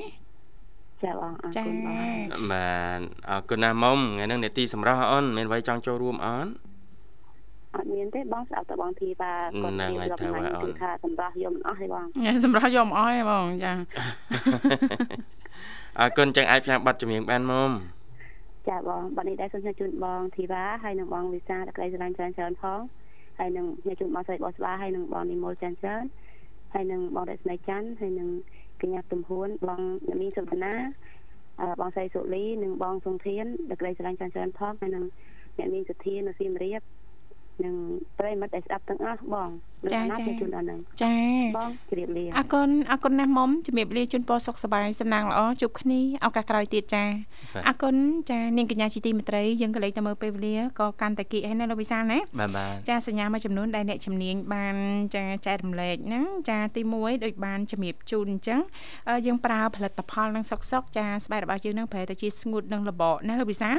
[1.03, 6.47] ចាបងអរគុណបងបាទអរគុណណាស់មុំថ្ងៃនេះនេតិសម្រាប់អូនមានអ្វីចង់ចូលរួមអូន
[7.75, 12.05] អត់មានទេបងស្ដាប់តែបងធីបាគាត់និយាយរាប់ថ្ងៃគឺថាសម្រាប់យកមិនអស់ទេបង
[12.45, 13.73] សម្រាប់យកមិនអស់ទេបងចា
[15.99, 17.71] អរគុណចឹងអាចផ្សាយប័ណ្ណចម្រៀងបានមុំ
[18.69, 22.79] ចាបងបាត់នេះដែរសូមជូនបងធីបាហើយនឹងបងវិសាតក្តីស្រឡាញ់ច្រើនច្រើនផង
[23.39, 26.03] ហើយនឹងខ្ញុំជូនបងស្រីបងស្បាហើយនឹងបងនិមលច្រើនច្រើន
[26.73, 28.29] ហើយនឹងបងរស្មីច័ន្ទហើយនឹង
[28.81, 29.81] កញ្ញាទំហួនបង
[30.21, 30.73] មីសុវណ្ណា
[31.79, 35.05] បងស្រីសុលីនិងបងសុងធានដឹកក្តីស្រឡាញ់ចាន់ច្រើនផងហើយនឹង
[35.57, 36.81] អ្នកនាងសុធានៅសៀមរាប
[37.65, 37.75] និង
[38.19, 39.49] ប្រិមិត្តដែលស្ដាប់ទាំងអស់បង
[39.93, 41.15] ចាចាជូនដល់នឹងចា
[41.57, 47.03] បងជម្រាបលាអរគុណអរគុណណាស់មុំជម្រាបលាជូនពរសុខសប្បាយសំណាងល្អជួបគ្នាឱកាសក្រោយទៀតចា
[47.67, 47.95] អរគុណ
[48.31, 54.75] ចានាងកញ្ញាជីទីមេត្រីយើងក៏លេខទៅមើលពេលវេលាក៏កាន់តែគីហើយណាលោកវិសាលណាបាទបាទចាសញ្ញាមួយចំនួនដែលអ្នកជំនាញបាន
[55.15, 58.59] ចាចែករំលែកហ្នឹងចាទី1ដូចបានជំរាបជូនអញ្ចឹង
[59.25, 63.75] យើងប្រើផលិតផលនឹងសុកសុកចាស្បែករបស់យើងហ្នឹងប្រហែលទៅជាស្ងួតនឹងលបកណាលោកវិសាល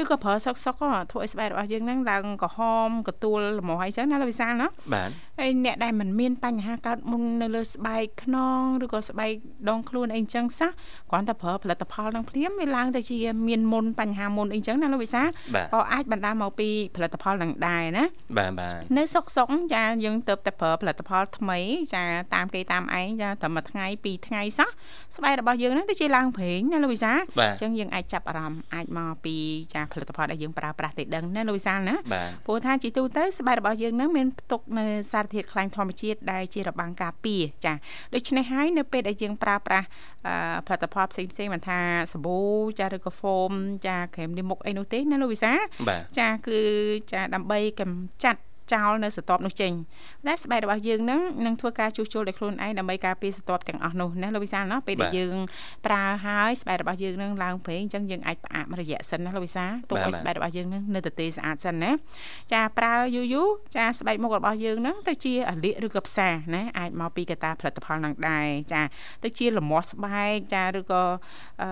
[0.00, 2.58] ឬក៏ប្រើសុកសុកក៏ធ្វើឲ្យស្បែករបស់យើងហ្នឹងឡើងក្រហ
[2.88, 9.32] មកទួលល្មមអីចឹងណាលោកវិសាលណាបាទ ហើយអ្នកដែលមិនមានបញ្ហាកើតមុននៅលើស្បែកខ្នងឬក៏ស្បែក
[9.68, 10.70] ដងខ្លួនអីចឹងសោះ
[11.10, 13.18] គ្រាន់តែប្រើផលិតផលនឹងភ្លាមវាឡើងទៅជា
[13.48, 15.22] មានមុនបញ្ហាមុនអីចឹងណាលោកវិសា
[15.74, 18.04] ក៏អាចបណ្ដាលមកពីផលិតផលនឹងដែរណា
[18.38, 21.58] បាទបាទនៅសុកសុកចាយើងទៅតែប្រើផលិតផលថ្មី
[21.94, 22.02] ចា
[22.34, 24.70] តាមគេតាមឯងចាតែមួយថ្ងៃពីរថ្ងៃសោះ
[25.16, 29.36] ស្បែករបស់យើងហ្នឹងទៅជាឡើងព្រេងណាលោកវិសាអញ្ចឹងយើងអាចចាប់អារម្មណ៍អាចមកពី
[29.74, 31.94] ចាផលិតផលដែលយើងប្រើប្រាស់ទៅដឹងណាលោកវិសាណា
[32.46, 37.72] ព្រោះថាជីទូទៅស្បែករបស់យើងហ្នឹងមានផ្ទុកនៅសារធាតុខ្លាញ់ធម្មជាតិដែលជារបាំងការពារចា
[38.14, 39.86] ដូច្នេះហើយនៅពេលដែលយើងប្រើប្រាស់
[40.66, 41.80] ផលិតផលផ្សេងផ្សេងមិនថា
[42.12, 42.38] សាប៊ូ
[42.78, 43.52] ចាឬក៏ហ្វូម
[43.86, 45.52] ចាក្រែមលាងមុខអីនោះទេណាលោកវិសា
[46.18, 46.58] ចាគឺ
[47.12, 48.40] ចាដើម្បីកម្ចាត់
[48.74, 49.72] ចោលនៅស្រទាប់នោះចេញ
[50.28, 55.36] ដែលស្បែករបស់យើងនឹងនឹងធ្វើការជួសជុលដោយខ្លួនឯងដើម្បីការពារស្រទាប់ទាំងអស់នោះណាលោកវិសាលណាពេលដែលយើង
[55.86, 61.90] ប្រើហើយស្បែករបស់យើងនឹងឡើងព្រេងអញ្ចឹងយើងអាចផ្អាករយៈសិនណាលោកវិសាលទុកឲ្យស្បែករបស់យើងនឹងនៅតែទេស្អាតសិនណា
[62.52, 68.82] ចាប្រើយូរយូរចាស្បែកមុខរបស់យើងនឹងទៅជាអាលៀកឬក៏ផ្សាណាអាចមកពីកតាផលិតផលនឹងដែរចា
[69.24, 71.02] ទៅជាលមាស់ស្បែកចាឬក៏
[71.62, 71.70] អឺ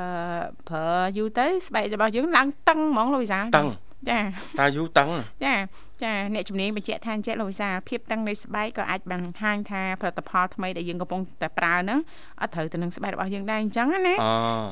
[0.69, 3.69] ប្រើយូរទៅស្បែករបស់យើងឡើងតឹងហ្មងលោកវិសាលតឹង
[4.11, 4.21] ចា
[4.61, 5.09] តើយូរតឹង
[5.45, 5.55] ចា
[6.03, 11.99] ចាអ្នកជំនាញបញ្ជាក់ថាអញ្ចឹងលោកវិសាភាពតឹងនៃស្បែកក៏អាចបង្ហាញថាផលិតផលថ្មីដែលយើងកំពុងតែប្រើហ្នឹង
[12.41, 14.15] អត់ត្រូវទៅនឹងស្បែករបស់យើងដែរអញ្ចឹងណា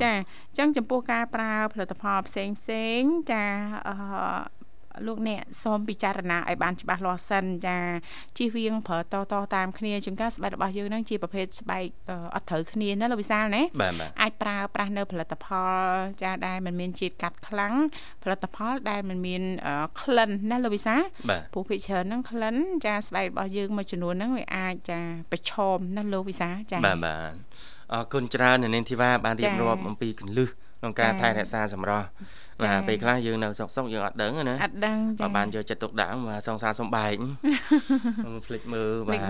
[0.03, 3.01] ចាអញ្ចឹងចំពោះការប្រើផលិតផលផ្សេងផ្សេង
[3.31, 3.45] ចា
[3.89, 3.95] អឺ
[5.08, 7.78] លោកអ្នកសូមពិចារណាឲ្យបានច្បាស់លាស់សិនចា
[8.38, 11.86] ជិះវៀងប្រើតតតាមគ្នាជាងការស្បែករបស់យើងនឹងជាប្រភេទស្បែក
[12.36, 13.64] អត់ត្រូវគ្នាណាលោកវិសាលណា
[14.22, 15.74] អាចប្រើប្រាស់នៅផលិតផល
[16.24, 17.74] ចាដែលมันមានជាតិកាត់ខ្លាំង
[18.24, 19.42] ផលិតផលដែលมันមាន
[20.02, 21.02] ក្លិនណាលោកវិសាល
[21.54, 22.56] ព្រោះភិកច្រើនហ្នឹងក្លិន
[22.86, 25.00] ចាស្បែករបស់យើងមួយចំនួនហ្នឹងវាអាចចា
[25.32, 27.34] ប្រឈមណាលោកវិសាលចាបាទបាទ
[27.94, 30.50] អរគុណច្រើននៅនាងធីវ៉ាបានរៀបរាប់អំពីកលឹះ
[30.80, 32.08] ក្នុងការថែរក្សាសម្រស់
[32.65, 37.15] បាទពេលខ្លះយើងនៅសុកសុកយើងអត់ដឹងណាអត់ដឹងចាបានយកចិត្តទុកដាក់បាទសងសារសំបែក
[38.47, 39.21] ភ្លេចមើលបាទ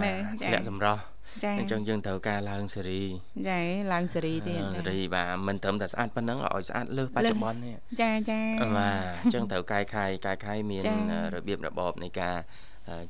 [0.52, 1.00] អ្នកសម្រស់
[1.44, 3.02] ចាអញ្ចឹងយើងត្រូវការឡើងសេរី
[3.48, 3.60] ចា
[3.92, 8.40] ឡើងសេរីទៀតសេរីបាទមិនត្រឹមតែស្អាតប៉ុណ្ណឹងឲ្យស្អាតលើសបច្ចុប្បន្ននេះចាចា
[8.76, 10.84] បាទអញ្ចឹងត្រូវកាយខាយកាយខាយមាន
[11.34, 12.36] របៀបរបបនៃការ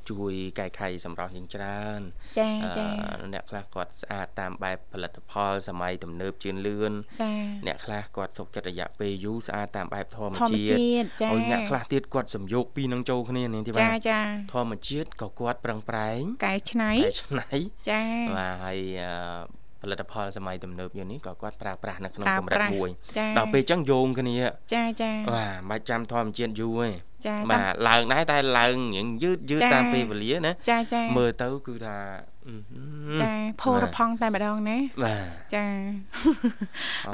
[0.09, 1.99] ជួយកែខៃសម្រាប់យើងច្រើន
[2.39, 2.87] ចាចា
[3.33, 7.31] អ្នកខ្លះគាត់ស្អាតតាមបែបផលិតផលសម័យទំនើបជឿនលឿនចា
[7.67, 10.33] អ្នកខ្លះគាត់សុខចិត្តរយៈពេលយូរស្អាតតាមបែបធម្ម
[10.69, 14.19] ជាតិឲ្យអ្នកខ្លះទៀតគាត់សំយោគពីរនឹងចូលគ្នានេះទីបាទចាចា
[14.53, 17.49] ធម្មជាតិក៏គាត់ប្រឹងប្រែងកែច្នៃកែច្នៃ
[17.89, 18.03] ចា
[18.37, 18.79] បាទហើយ
[19.81, 22.89] ផលិតផលសម័យទំនើបយើងនេះក៏គាត់ប្រើប្រាស់នៅក្នុងកម្រិតមួយ
[23.37, 24.37] ដល់ពេលអញ្ចឹងយោងគ្នា
[24.73, 26.89] ចាចាបាទមិនបាច់ចាំធម្មជាតិយូរទេ
[27.25, 31.97] ចាបាទឡើងដែរតែឡើងរៀងយឺតយឺតតាមពេលវេលាណាចាចាមើលទៅគឺថា
[33.21, 35.65] ចាផូរផង់តែម្ដងណាបាទចា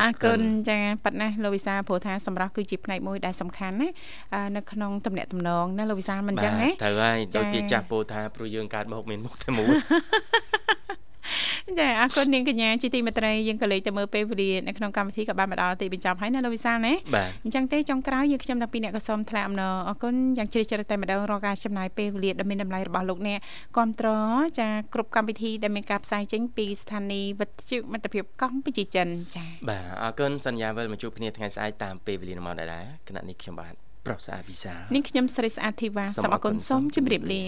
[0.01, 3.89] អរគុណចាប៉ាត់ណាលោកវិសាព្រោះថាសម្រាប់គឺជាផ្នែកមួយដែលសំខាន់ណា
[4.55, 9.76] នៅក្នុងតំណែងតំណងណាលោកវិសាមិនអញ្ចឹងណាត្រូវហើយដូចគេចាស់ពោលថាព្រោះយើងកើតមកមានមុខតែមួយ
[11.79, 16.93] ចាអរគុណនាងកញ្ញាជាទីមេត្រីយើងក៏លេខទៅមើលពេលវេលានៅក្នុងកម្មវិធីក៏បានមកដល់ទីបញ្ចប់ហើយណាលោកវិសាលណា
[17.43, 23.39] អញ្ចឹងទេចុងក្រោយយើងខ្ញុំតាំងពីអ្នកក៏សូមថ្លែងអំណរអរគុណយ៉ាងជ្រាលជ្រៅតែម្ដងរកការចំណាយពេលវេលាដ៏មានតម្លៃរបស់លោកអ្នក
[23.75, 24.09] គ្រប់ត្រ
[24.59, 33.73] ចាគ្រប់កម្មវិធីដែលមានការផ្សាយចេញពីស្ថានីយ៍វិទ្យុមិត្តភាពកម្ពុជាចិនចាបាទអរគុណសន្យាវិលមកជួបគ្នាថ្ងៃស្អែកតាមពេលវេលាមកដែរគណៈនេះខ្ញុំបាទ
[34.05, 37.43] ប្រុសស្អាតវិសានាងខ្ញុំស្រីស្អាតធីវ៉ាសូមអរគុណសូមជម្រាបលា